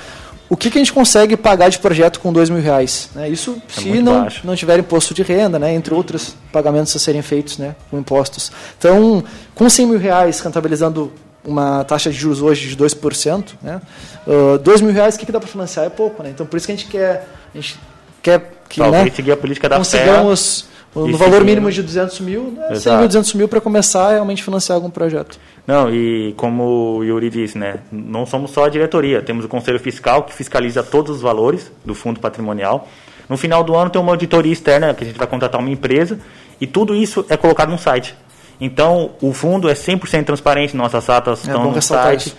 [0.49, 3.09] O que, que a gente consegue pagar de projeto com 2 mil reais?
[3.15, 3.29] Né?
[3.29, 4.47] Isso se muito não, baixo.
[4.47, 5.75] não tiver imposto de renda, né?
[5.75, 7.75] entre outros pagamentos a serem feitos né?
[7.91, 8.53] com impostos.
[8.77, 11.11] Então, com 100 mil reais rentabilizando
[11.45, 13.81] uma taxa de juros hoje de 2%, né?
[14.25, 15.85] Uh, 2 mil reais, o que, que dá para financiar?
[15.85, 16.31] É pouco, né?
[16.31, 17.81] Então, por isso que a gente quer, a gente
[18.23, 22.53] quer que Talvez né, seguir a política da consigamos no valor mínimo de 200 mil,
[22.53, 22.67] né?
[22.69, 22.99] 100 Exato.
[22.99, 25.39] mil, 200 mil para começar a realmente financiar algum projeto.
[25.67, 29.79] Não, e como o Yuri disse, né, não somos só a diretoria, temos o Conselho
[29.79, 32.89] Fiscal que fiscaliza todos os valores do fundo patrimonial.
[33.29, 36.19] No final do ano tem uma auditoria externa que a gente vai contratar uma empresa
[36.61, 38.15] e tudo isso é colocado no site.
[38.61, 42.37] Então, o fundo é 100% transparente, nossas atas É estão no site.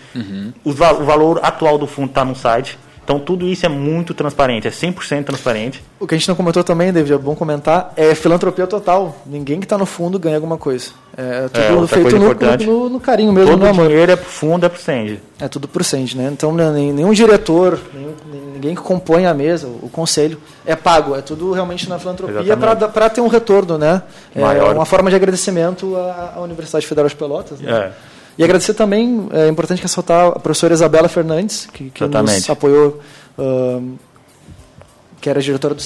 [0.64, 2.78] Os va- o valor atual do fundo está no site.
[3.04, 5.84] Então, tudo isso é muito transparente, é 100% transparente.
[6.00, 9.18] O que a gente não comentou também, David, é bom comentar, é filantropia total.
[9.26, 10.92] Ninguém que está no fundo ganha alguma coisa.
[11.18, 12.34] É tudo É, feito no,
[12.66, 13.88] no, no carinho mesmo, Todo o amor.
[13.88, 15.20] dinheiro é pro fundo, é pro Senge.
[15.40, 16.30] É tudo por cento, né?
[16.32, 18.14] Então né, nem- nenhum diretor, nenhum-
[18.54, 21.14] ninguém que compõe a mesa, o conselho, é pago.
[21.16, 24.02] É tudo realmente na filantropia para ter um retorno, né?
[24.34, 24.74] É Maior.
[24.76, 27.60] uma forma de agradecimento à, à Universidade Federal de Pelotas.
[27.60, 27.70] Né?
[27.72, 27.92] É.
[28.38, 33.00] E agradecer também, é importante ressaltar a professora Isabela Fernandes, que, que nos apoiou,
[33.38, 33.96] ahn,
[35.24, 35.82] que era diretora do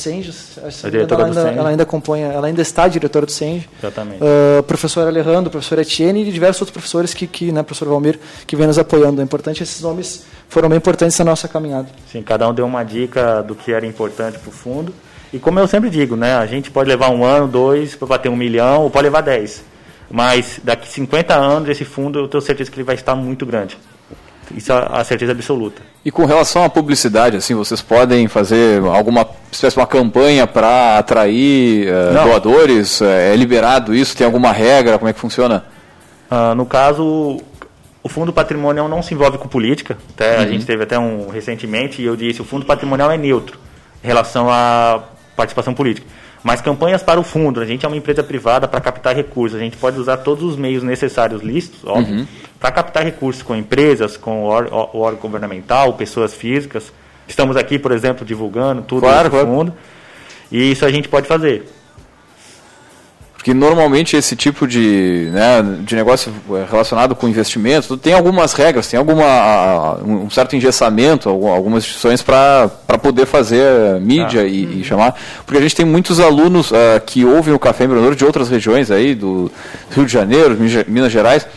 [0.90, 1.60] diretora ela, ainda, SENGE.
[1.60, 3.70] ela ainda acompanha, ela ainda está diretora do SENGE.
[3.78, 4.24] Exatamente.
[4.24, 8.56] Uh, professor Alejandro, professor Etienne e diversos outros professores que, que né, professor Valmir, que
[8.56, 9.22] vem nos apoiando.
[9.22, 11.88] É importante, esses nomes foram bem importantes na nossa caminhada.
[12.12, 14.92] Sim, cada um deu uma dica do que era importante para o fundo.
[15.32, 18.30] E como eu sempre digo, né, a gente pode levar um ano, dois para bater
[18.30, 19.64] um milhão, ou pode levar dez.
[20.10, 23.78] Mas daqui 50 anos esse fundo eu tenho certeza que ele vai estar muito grande.
[24.56, 25.82] Isso é a certeza absoluta.
[26.06, 30.98] E com relação à publicidade, assim, vocês podem fazer alguma espécie de uma campanha para
[30.98, 32.24] atrair Não.
[32.30, 33.02] doadores?
[33.02, 34.16] Eh, É liberado isso?
[34.16, 34.98] Tem alguma regra?
[34.98, 35.66] Como é que funciona?
[36.32, 37.42] Ah, no caso,
[38.02, 39.98] o fundo patrimonial não se envolve com política.
[40.16, 40.48] Até A Uhum.
[40.48, 43.60] gente teve até um recentemente e eu disse o fundo patrimonial é neutro
[44.02, 45.04] em relação à
[45.36, 46.08] participação política.
[46.44, 49.62] Mas campanhas para o fundo, a gente é uma empresa privada para captar recursos, a
[49.62, 52.28] gente pode usar todos os meios necessários listos, óbvio, Uhum.
[52.60, 56.92] para captar recursos com empresas, com o órgão governamental, pessoas físicas.
[57.28, 59.48] Estamos aqui, por exemplo, divulgando tudo Claro, do claro.
[59.48, 59.74] fundo.
[60.52, 61.68] E isso a gente pode fazer.
[63.48, 68.90] Porque normalmente esse tipo de, né, de negócio eh, relacionado com investimento tem algumas regras,
[68.90, 72.68] tem alguma, um certo engessamento, algu- algumas instituições para
[73.02, 75.16] poder fazer mídia e, e chamar.
[75.46, 78.92] Porque a gente tem muitos alunos ah, que ouvem o Café Empreendedor de outras regiões
[78.92, 79.50] aí, do
[79.92, 81.48] Rio de Janeiro, Minas- Gerais,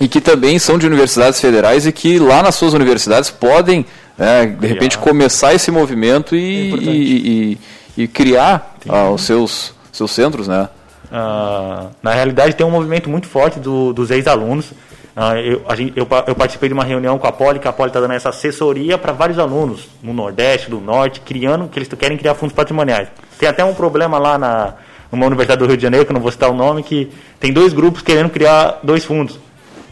[0.00, 3.84] e que também são de universidades federais e que lá nas suas universidades podem,
[4.16, 7.58] né, de repente, começar esse movimento e, e,
[7.98, 10.68] e- e criar ah, os seus, seus centros, né?
[11.12, 14.72] Ah, na realidade, tem um movimento muito forte do- dos ex-alunos.
[15.16, 17.72] Ah, eu, a gente- eu eu participei de uma reunião com a Poli, que a
[17.72, 21.88] Poli está dando essa assessoria para vários alunos no Nordeste, do Norte, criando, que eles
[21.98, 23.08] querem criar fundos patrimoniais.
[23.38, 24.74] Tem até um problema lá na
[25.10, 27.50] numa universidade do Rio de Janeiro, que eu não vou citar o nome, que tem
[27.50, 29.38] dois grupos querendo criar dois fundos.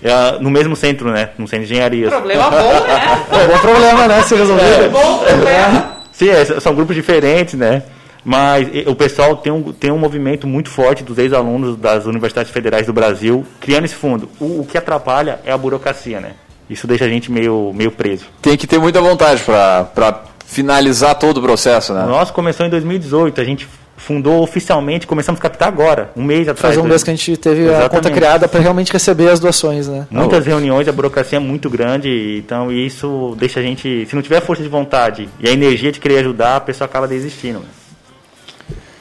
[0.03, 1.31] É, no mesmo centro, né?
[1.39, 2.09] No centro de engenharia.
[2.11, 3.27] Problema bom, né?
[3.43, 4.23] É bom problema, né?
[4.23, 4.89] Se resolver.
[4.91, 5.97] Bom problema.
[6.13, 7.83] Sim, é, são grupos diferentes, né?
[8.27, 12.85] Mas o pessoal tem um, tem um movimento muito forte dos ex-alunos das universidades federais
[12.85, 14.29] do Brasil criando esse fundo.
[14.41, 16.33] O, o que atrapalha é a burocracia, né?
[16.69, 18.25] Isso deixa a gente meio, meio preso.
[18.43, 22.03] Tem que ter muita vontade para finalizar todo o processo, né?
[22.03, 26.49] O nosso começou em 2018, a gente fundou oficialmente, começamos a captar agora, um mês
[26.49, 26.75] atrás.
[26.75, 27.91] Faz um mês que a gente teve a Exatamente.
[27.91, 30.09] conta criada para realmente receber as doações, né?
[30.11, 34.05] Muitas reuniões, a burocracia é muito grande, então isso deixa a gente.
[34.07, 37.07] Se não tiver força de vontade e a energia de querer ajudar, a pessoa acaba
[37.07, 37.63] desistindo.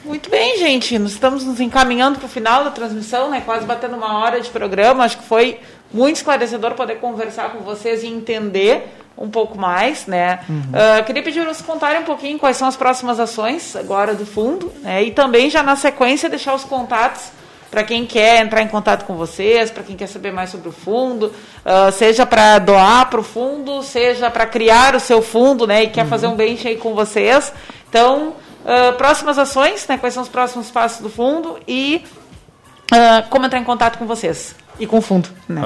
[0.06, 0.96] Muito bem, gente.
[1.00, 3.42] Nós estamos nos encaminhando para o final da transmissão, né?
[3.44, 5.02] Quase batendo uma hora de programa.
[5.02, 5.58] Acho que foi
[5.92, 8.88] muito esclarecedor poder conversar com vocês e entender
[9.18, 10.38] um pouco mais, né?
[10.72, 14.24] Ah, queria pedir para vocês contarem um pouquinho quais são as próximas ações agora do
[14.24, 15.02] fundo, né?
[15.02, 17.24] E também já na sequência deixar os contatos
[17.68, 20.72] para quem quer entrar em contato com vocês, para quem quer saber mais sobre o
[20.72, 21.32] fundo,
[21.64, 25.82] ah, seja para doar para o fundo, seja para criar o seu fundo, né?
[25.82, 27.52] E quer fazer um bench aí com vocês.
[27.88, 28.34] Então,
[28.66, 29.96] ah, próximas ações, né?
[29.96, 32.04] Quais são os próximos passos do fundo e
[32.92, 35.62] ah, como entrar em contato com vocês e com o fundo, né?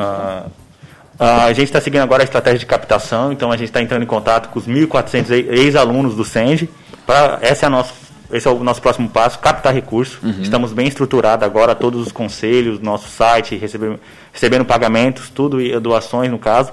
[1.18, 4.02] Ah, a gente está seguindo agora a estratégia de captação, então a gente está entrando
[4.02, 6.66] em contato com os 1.400 e- ex-alunos do SEND.
[7.06, 7.92] Pra, essa é a nossa,
[8.32, 10.18] esse é o nosso próximo passo, captar recursos.
[10.40, 14.00] Estamos bem estruturados agora, todos os conselhos, nosso site, recebendo,
[14.32, 16.72] recebendo pagamentos, tudo, e doações no caso.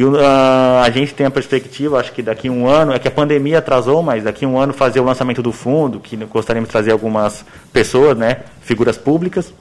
[0.00, 3.06] E ah, a gente tem a perspectiva, acho que daqui a um ano, é que
[3.06, 6.72] a pandemia atrasou, mas daqui um ano fazer o lançamento do fundo, que gostaríamos de
[6.72, 9.52] trazer algumas pessoas, né, figuras públicas.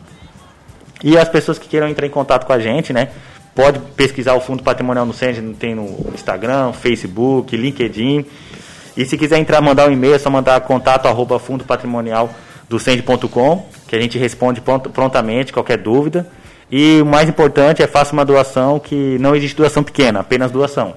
[1.04, 3.10] E as pessoas que queiram entrar em contato com a gente, né,
[3.54, 8.26] pode pesquisar o Fundo Patrimonial no Centro, tem no Instagram, Facebook, LinkedIn.
[8.96, 14.00] E se quiser entrar, mandar um e-mail, é só mandar contato arroba fundopatrimonialdocende.com, que a
[14.00, 16.26] gente responde pront- prontamente qualquer dúvida.
[16.72, 20.94] E o mais importante é faça uma doação que não existe doação pequena, apenas doação.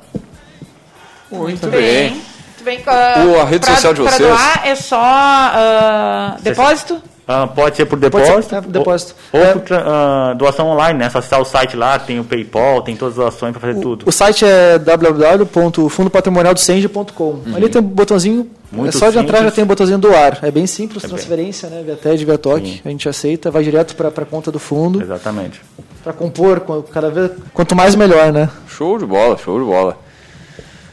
[1.31, 2.11] Muito bem.
[2.11, 2.83] Muito bem.
[2.87, 4.19] ah, O- a rede pra- social de vocês?
[4.29, 7.03] doar é só ah, depósito?
[7.27, 9.15] Ah, pode ser por Pode depósito, ser, é, depósito.
[9.33, 11.09] ou, ou por tra- ah, doação online, né?
[11.09, 14.05] Só acessar o site lá, tem o PayPal, tem todas as doações para fazer tudo.
[14.09, 17.41] O site é www.fundopatrimonialdocende.com.
[17.55, 19.45] Ali tem um botãozinho, Muito é só de entrar simples.
[19.45, 20.39] já tem um botãozinho doar.
[20.43, 21.83] É bem simples, É bem- transferência, né?
[21.85, 25.61] Via TED, via TOC, a gente aceita, vai direto para a conta do fundo, Exatamente.
[26.03, 28.49] para compor, co- cada vez, quanto mais melhor, né?
[28.69, 29.97] Show de bola, show de bola.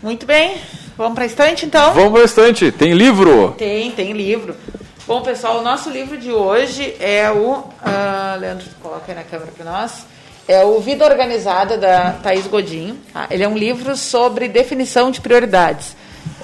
[0.01, 0.55] Muito bem.
[0.97, 1.93] Vamos para a estante, então?
[1.93, 2.71] Vamos para o restante.
[2.71, 3.53] Tem livro?
[3.57, 4.53] Tem, tem livro.
[5.09, 7.63] Bom, pessoal, o nosso livro de hoje é o.
[7.83, 10.05] ah, Leandro, coloca aí na câmera para nós.
[10.47, 12.95] É o Vida Organizada, da Thaís Godinho.
[13.11, 13.25] tá?
[13.31, 15.95] Ele é um livro sobre definição de prioridades.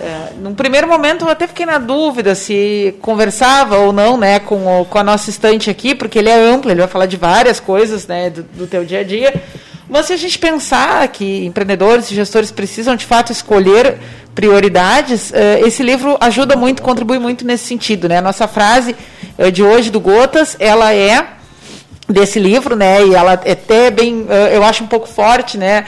[0.02, 4.82] É, num primeiro momento, eu até fiquei na dúvida se conversava ou não né, com,
[4.82, 7.60] o- com a nossa estante aqui, porque ele é amplo, ele vai falar de várias
[7.60, 9.32] coisas né, do, do teu dia a dia.
[9.88, 14.00] Mas se a gente pensar que empreendedores e gestores precisam, de fato, escolher
[14.34, 18.10] prioridades, eh, esse livro ajuda muito, contribui muito nesse sentido.
[18.10, 18.18] Né?
[18.18, 18.96] A nossa frase
[19.38, 21.28] eh, de hoje do Gotas, ela é
[22.08, 23.04] desse livro, né?
[23.04, 25.86] E ela é até bem, eh, eu acho um pouco forte, né?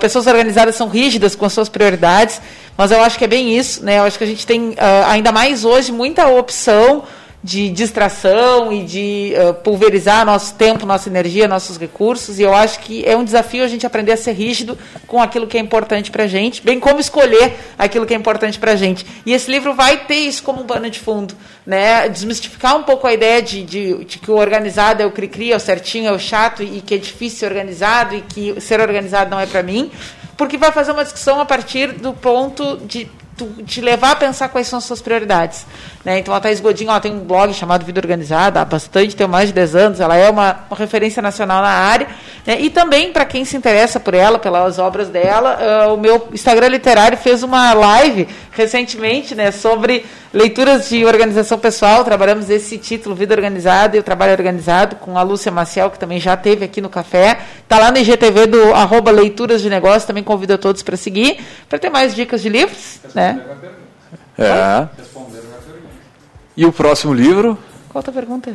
[0.00, 2.40] Pessoas organizadas são rígidas com as suas prioridades,
[2.76, 3.98] mas eu acho que é bem isso, né?
[3.98, 4.76] Eu acho que a gente tem
[5.08, 7.02] ainda mais hoje muita opção
[7.46, 12.40] de distração e de eh, pulverizar nosso tempo, nossa energia, nossos recursos.
[12.40, 14.76] E eu acho que é um desafio a gente aprender a ser rígido
[15.06, 18.58] com aquilo que é importante para a gente, bem como escolher aquilo que é importante
[18.58, 19.06] para a gente.
[19.24, 22.08] E esse livro vai ter isso como um pano de fundo, né?
[22.08, 25.56] Desmistificar um pouco a ideia de, de, de que o organizado é o cri-cri, é
[25.56, 29.30] o certinho, é o chato e que é difícil ser organizado e que ser organizado
[29.30, 29.88] não é para mim,
[30.36, 33.08] porque vai fazer uma discussão a partir do ponto de
[33.66, 35.66] te levar a pensar quais são as suas prioridades.
[36.04, 36.18] Né?
[36.18, 39.48] Então a Thais Godinho ó, tem um blog chamado Vida Organizada há bastante, tem mais
[39.48, 42.08] de 10 anos, ela é uma, uma referência nacional na área.
[42.46, 42.60] né?
[42.60, 46.68] E também, para quem se interessa por ela, pelas obras dela, ah, o meu Instagram
[46.68, 52.04] literário fez uma live recentemente né, sobre leituras de organização pessoal.
[52.04, 56.20] Trabalhamos esse título, Vida Organizada e o Trabalho Organizado, com a Lúcia Maciel, que também
[56.20, 57.38] já esteve aqui no café.
[57.62, 59.70] Está lá no IGTV do arroba Leituras de
[60.06, 63.00] também convido a todos para seguir, para ter mais dicas de livros.
[63.14, 63.25] Né?
[64.38, 64.88] É.
[66.56, 67.58] E o próximo livro?
[67.88, 68.52] Qual a tua pergunta?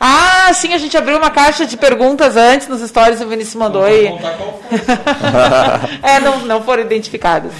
[0.00, 3.88] Ah, sim, a gente abriu uma caixa de perguntas antes nos stories, o Vinícius mandou
[3.88, 4.06] e...
[6.02, 7.52] é, não, não foram identificadas.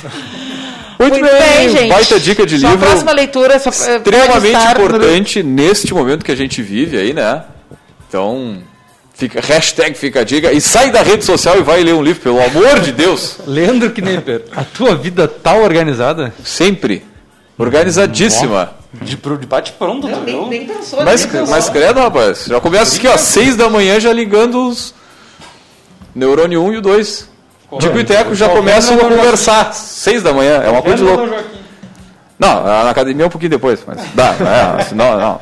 [0.98, 2.86] Muito, bem, baita dica de Sua livro.
[2.86, 7.44] próxima leitura só, extremamente estar no- importante neste momento que a gente vive aí, né?
[8.08, 8.62] Então,
[9.18, 10.52] fica, hashtag fica a dica.
[10.52, 13.38] E sai da rede social e vai ler um livro, pelo amor de Deus.
[13.46, 16.32] Leandro Knepper, a tua vida tá organizada?
[16.44, 17.04] Sempre.
[17.58, 18.74] Organizadíssima.
[18.92, 20.46] De, de bate pronto, tu viu?
[20.46, 21.50] Nem pensou, Mas, nem pensou.
[21.50, 22.46] mas credo, rapaz.
[22.46, 24.94] Já começa aqui, ó, seis da manhã já ligando os
[26.14, 27.28] neurônio 1 e o 2.
[27.80, 29.74] Tico e Teco já começam a não, não, conversar.
[29.74, 31.28] Seis da manhã, é uma coisa de louco.
[32.38, 34.34] Não, na academia um pouquinho depois, mas dá,
[34.78, 35.40] é, senão não.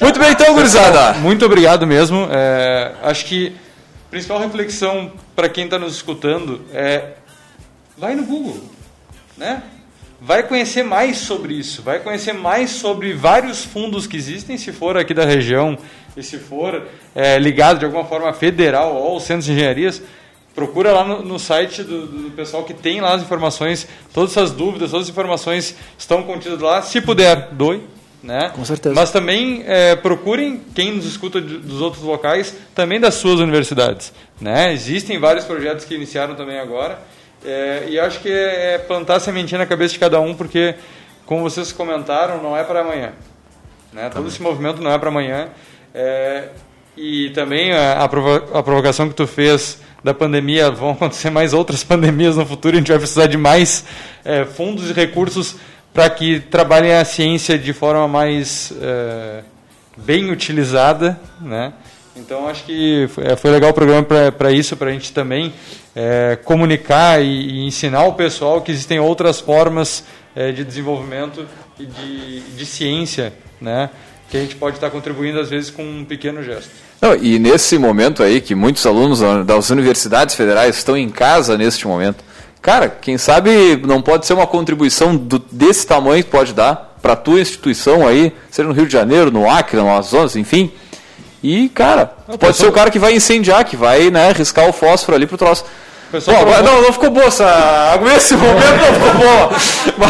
[0.00, 1.18] Muito bem então, gurizada.
[1.18, 2.26] Muito obrigado mesmo.
[2.32, 3.54] É, acho que
[4.06, 7.12] a principal reflexão para quem está nos escutando é
[7.98, 8.62] vai no Google,
[9.36, 9.62] né?
[10.18, 14.96] Vai conhecer mais sobre isso, vai conhecer mais sobre vários fundos que existem, se for
[14.96, 15.76] aqui da região
[16.16, 16.82] e se for
[17.14, 20.02] é, ligado de alguma forma federal ou aos centros de engenharias,
[20.54, 24.50] procura lá no, no site do, do pessoal que tem lá as informações, todas essas
[24.50, 26.80] dúvidas, todas as informações estão contidas lá.
[26.80, 27.82] Se puder, doe.
[28.22, 28.50] Né?
[28.54, 28.94] Com certeza.
[28.94, 34.12] Mas também é, procurem quem nos escuta de- dos outros locais, também das suas universidades.
[34.40, 34.72] Né?
[34.74, 36.98] Existem vários projetos que iniciaram também agora.
[37.42, 40.74] é, e acho que é, é plantar a sementinha na cabeça de cada um, porque,
[41.24, 43.12] como vocês comentaram, não é para amanhã.
[43.92, 44.10] Né?
[44.10, 45.48] Todo esse movimento não é para amanhã.
[45.94, 46.48] É,
[46.96, 51.54] e também a, a, provo- a provocação que tu fez da pandemia, vão acontecer mais
[51.54, 53.84] outras pandemias no futuro, a gente vai precisar de mais
[54.22, 55.56] é, fundos e recursos
[55.92, 59.42] para que trabalhem a ciência de forma mais é,
[59.96, 61.72] bem utilizada, né?
[62.16, 65.52] Então acho que foi, é, legal o programa para isso, para a gente também
[65.96, 71.46] é, comunicar e, e ensinar o pessoal que existem outras formas é, de desenvolvimento
[71.78, 73.90] e de, de ciência, né?
[74.28, 76.70] Que a gente pode estar contribuindo às vezes com um pequeno gesto.
[77.00, 81.56] Não, e nesse momento aí que muitos alunos da- das universidades federais estão em casa
[81.58, 82.22] neste momento,
[82.62, 87.14] cara, quem sabe não pode ser uma contribuição do- desse tamanho que pode dar para
[87.14, 90.70] a tua instituição aí, seja no Rio de Janeiro, no Acre, no Amazonas, enfim.
[91.42, 92.04] E, cara,
[92.38, 95.38] pode ser o cara que vai incendiar, que vai né, riscar o fósforo ali pro
[95.38, 95.64] troço.
[96.10, 97.98] Pessoal Bom, não, não ficou boa essa.
[98.02, 99.50] Nesse momento não ficou boa.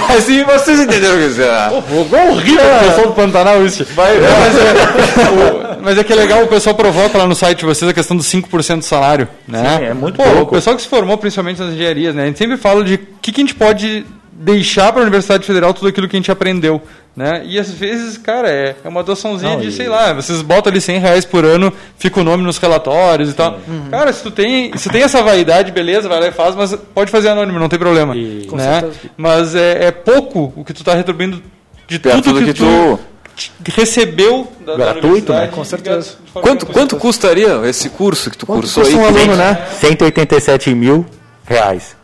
[0.08, 1.50] Mas e vocês entenderam o que dizer.
[1.86, 3.84] Ficou horrível o pessoal do Pantanal isso.
[3.94, 5.30] Vai, É, mas, é,
[5.78, 7.94] o- mas é que é legal, o pessoal provoca lá no site de vocês a
[7.94, 9.28] questão dos 5% do salário.
[9.46, 9.76] Né?
[9.78, 10.42] Sim, é muito Pô, pouco.
[10.42, 12.24] O pessoal que se formou, principalmente nas engenharias, né?
[12.24, 14.04] a gente sempre fala de o que, que a gente pode
[14.42, 16.80] deixar para a Universidade Federal tudo aquilo que a gente aprendeu.
[17.14, 17.42] Né?
[17.44, 20.70] E às vezes, cara, é, é uma doaçãozinha Não, de, e- sei lá, vocês botam
[20.70, 23.58] ali 100 reais por ano, fica o nome nos relatórios e tal.
[23.90, 27.10] Cara, se tu tem, se tem essa vaidade, beleza, vai lá e faz, mas pode
[27.10, 28.14] fazer anônimo, não tem problema.
[28.48, 28.80] Com né?
[28.80, 29.00] certeza.
[29.16, 31.42] Mas é, é pouco o que tu está retribuindo
[31.88, 32.98] de Perto tudo do que, que tu-
[33.34, 35.52] te- recebeu da, da Gratuito, universidade, né?
[35.52, 36.12] Com certeza.
[36.32, 38.94] Quanto, quanto custaria esse curso que tu cursou aí?
[38.94, 39.66] um aluno, né?
[39.80, 41.04] 187 mil
[41.44, 41.96] reais.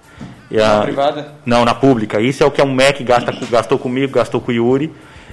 [0.50, 1.28] E a- Na privada?
[1.44, 2.20] Não, na pública.
[2.20, 4.92] Isso é o que a MEC gasta, com- gastou comigo, gastou com o Yuri.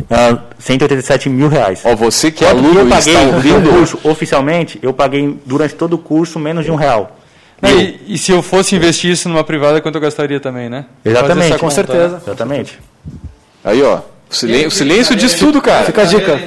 [0.09, 1.81] Ah, 187 mil reais.
[1.85, 5.93] Ó, você que é aluno eu paguei está ouvindo, curso, oficialmente, eu paguei durante todo
[5.93, 7.15] o curso menos de um real.
[7.61, 10.85] E, e se eu fosse investir isso numa privada, quanto eu gastaria também, né?
[11.05, 11.45] Exatamente.
[11.45, 12.09] Essa Com conta, certeza.
[12.15, 12.21] né?
[12.25, 12.79] Exatamente.
[13.63, 13.99] Aí, ó.
[14.29, 15.85] O silêncio, o silêncio diz tudo, cara.
[15.85, 16.41] Fica a dica.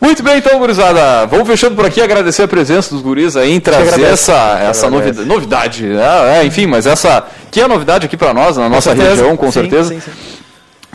[0.00, 1.26] Muito bem, então, gurizada.
[1.26, 5.26] Vamos fechando por aqui, agradecer a presença dos guris aí em trazer essa, essa novidade,
[5.26, 6.38] novidade né?
[6.40, 9.52] É, enfim, mas essa que é novidade aqui para nós, na nossa região, com Sim,
[9.52, 9.88] certeza.
[9.94, 10.10] sim, sim.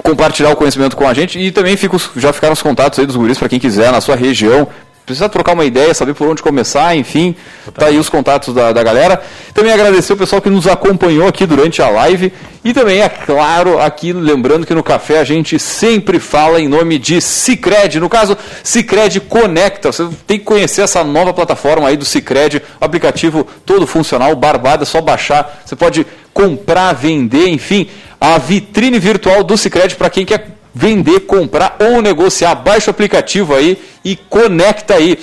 [0.03, 3.05] Compartilhar o conhecimento com a gente e também fica os- já ficaram os contatos aí
[3.05, 4.67] dos guris para quem quiser na sua região.
[5.05, 7.35] Precisa trocar uma ideia, saber por onde começar, enfim,
[7.73, 9.21] tá aí os contatos da, da galera.
[9.53, 12.31] Também agradecer o pessoal que nos acompanhou aqui durante a live
[12.63, 16.99] e também, é claro, aqui lembrando que no café a gente sempre fala em nome
[16.99, 19.91] de Cicred, no caso, Cicred Conecta.
[19.91, 24.85] Você tem que conhecer essa nova plataforma aí do Cicred, aplicativo todo funcional, barbada, é
[24.85, 25.63] só baixar.
[25.65, 27.89] Você pode comprar, vender, enfim,
[28.19, 32.55] a vitrine virtual do Cicred para quem quer vender, comprar ou negociar.
[32.55, 35.17] Baixa o aplicativo aí e conecta aí.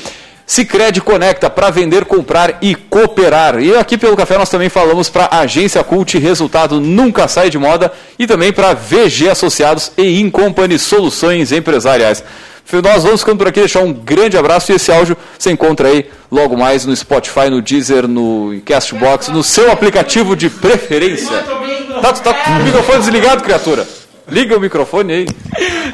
[0.48, 3.60] Cicred Conecta para vender, comprar e cooperar.
[3.60, 7.92] E aqui pelo café nós também falamos para Agência Cult, resultado nunca sai de moda,
[8.18, 12.24] e também para VG Associados e Incompany Soluções Empresariais.
[12.82, 16.06] Nós vamos ficando por aqui, deixar um grande abraço e esse áudio você encontra aí
[16.30, 21.44] logo mais no Spotify, no Deezer, no Castbox, no seu aplicativo de preferência.
[22.00, 23.86] Tá, tá com o microfone desligado, criatura?
[24.30, 25.26] Liga o microfone aí.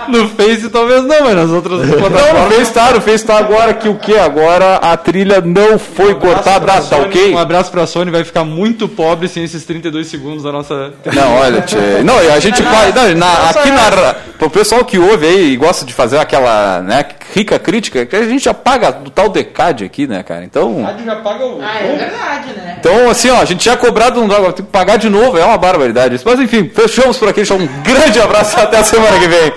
[0.08, 2.54] No Face talvez não, mas nas outras Não, no plataformas.
[2.54, 4.16] Face tá, no Face tá agora que o que?
[4.16, 7.34] Agora a trilha não foi cortada, pra tá Sony, ok?
[7.34, 10.92] Um abraço pra Sony, vai ficar muito pobre sem esses 32 segundos da nossa.
[11.14, 12.02] Não, olha, tchê.
[12.04, 12.60] Não, a gente.
[12.62, 14.14] Não, na- aqui na.
[14.38, 17.04] Pro pessoal que ouve aí e gosta de fazer aquela né,
[17.34, 20.44] rica crítica, que a gente já paga do tal decade aqui, né, cara?
[20.44, 20.84] Então.
[21.04, 21.62] já paga o.
[21.62, 22.76] Ah, é verdade, né?
[22.78, 25.56] Então, assim, ó, a gente já cobrado, agora tem que pagar de novo, é uma
[25.56, 26.24] barbaridade isso.
[26.26, 29.52] Mas enfim, fechamos por aqui, deixar um grande abraço até a semana que vem.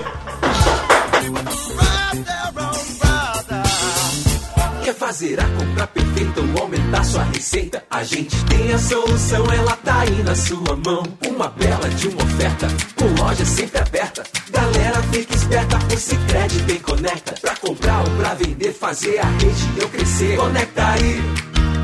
[4.84, 7.84] Quer fazer a compra perfeita ou aumentar sua receita?
[7.89, 11.03] A gente tem a solução, ela tá aí na sua mão.
[11.28, 14.24] Uma bela de uma oferta, com loja sempre aberta.
[14.49, 17.36] Galera, fica esperta, o Cicred tem conecta.
[17.41, 20.38] Pra comprar ou pra vender, fazer a rede eu crescer.
[20.38, 21.22] Conecta aí,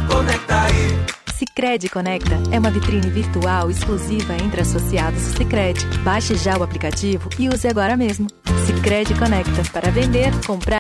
[0.08, 1.23] conecta aí.
[1.38, 5.86] Sicredi Conecta é uma vitrine virtual exclusiva entre associados do Sicredi.
[6.04, 8.28] Baixe já o aplicativo e use agora mesmo.
[8.68, 10.72] Sicredi Conecta para vender, comprar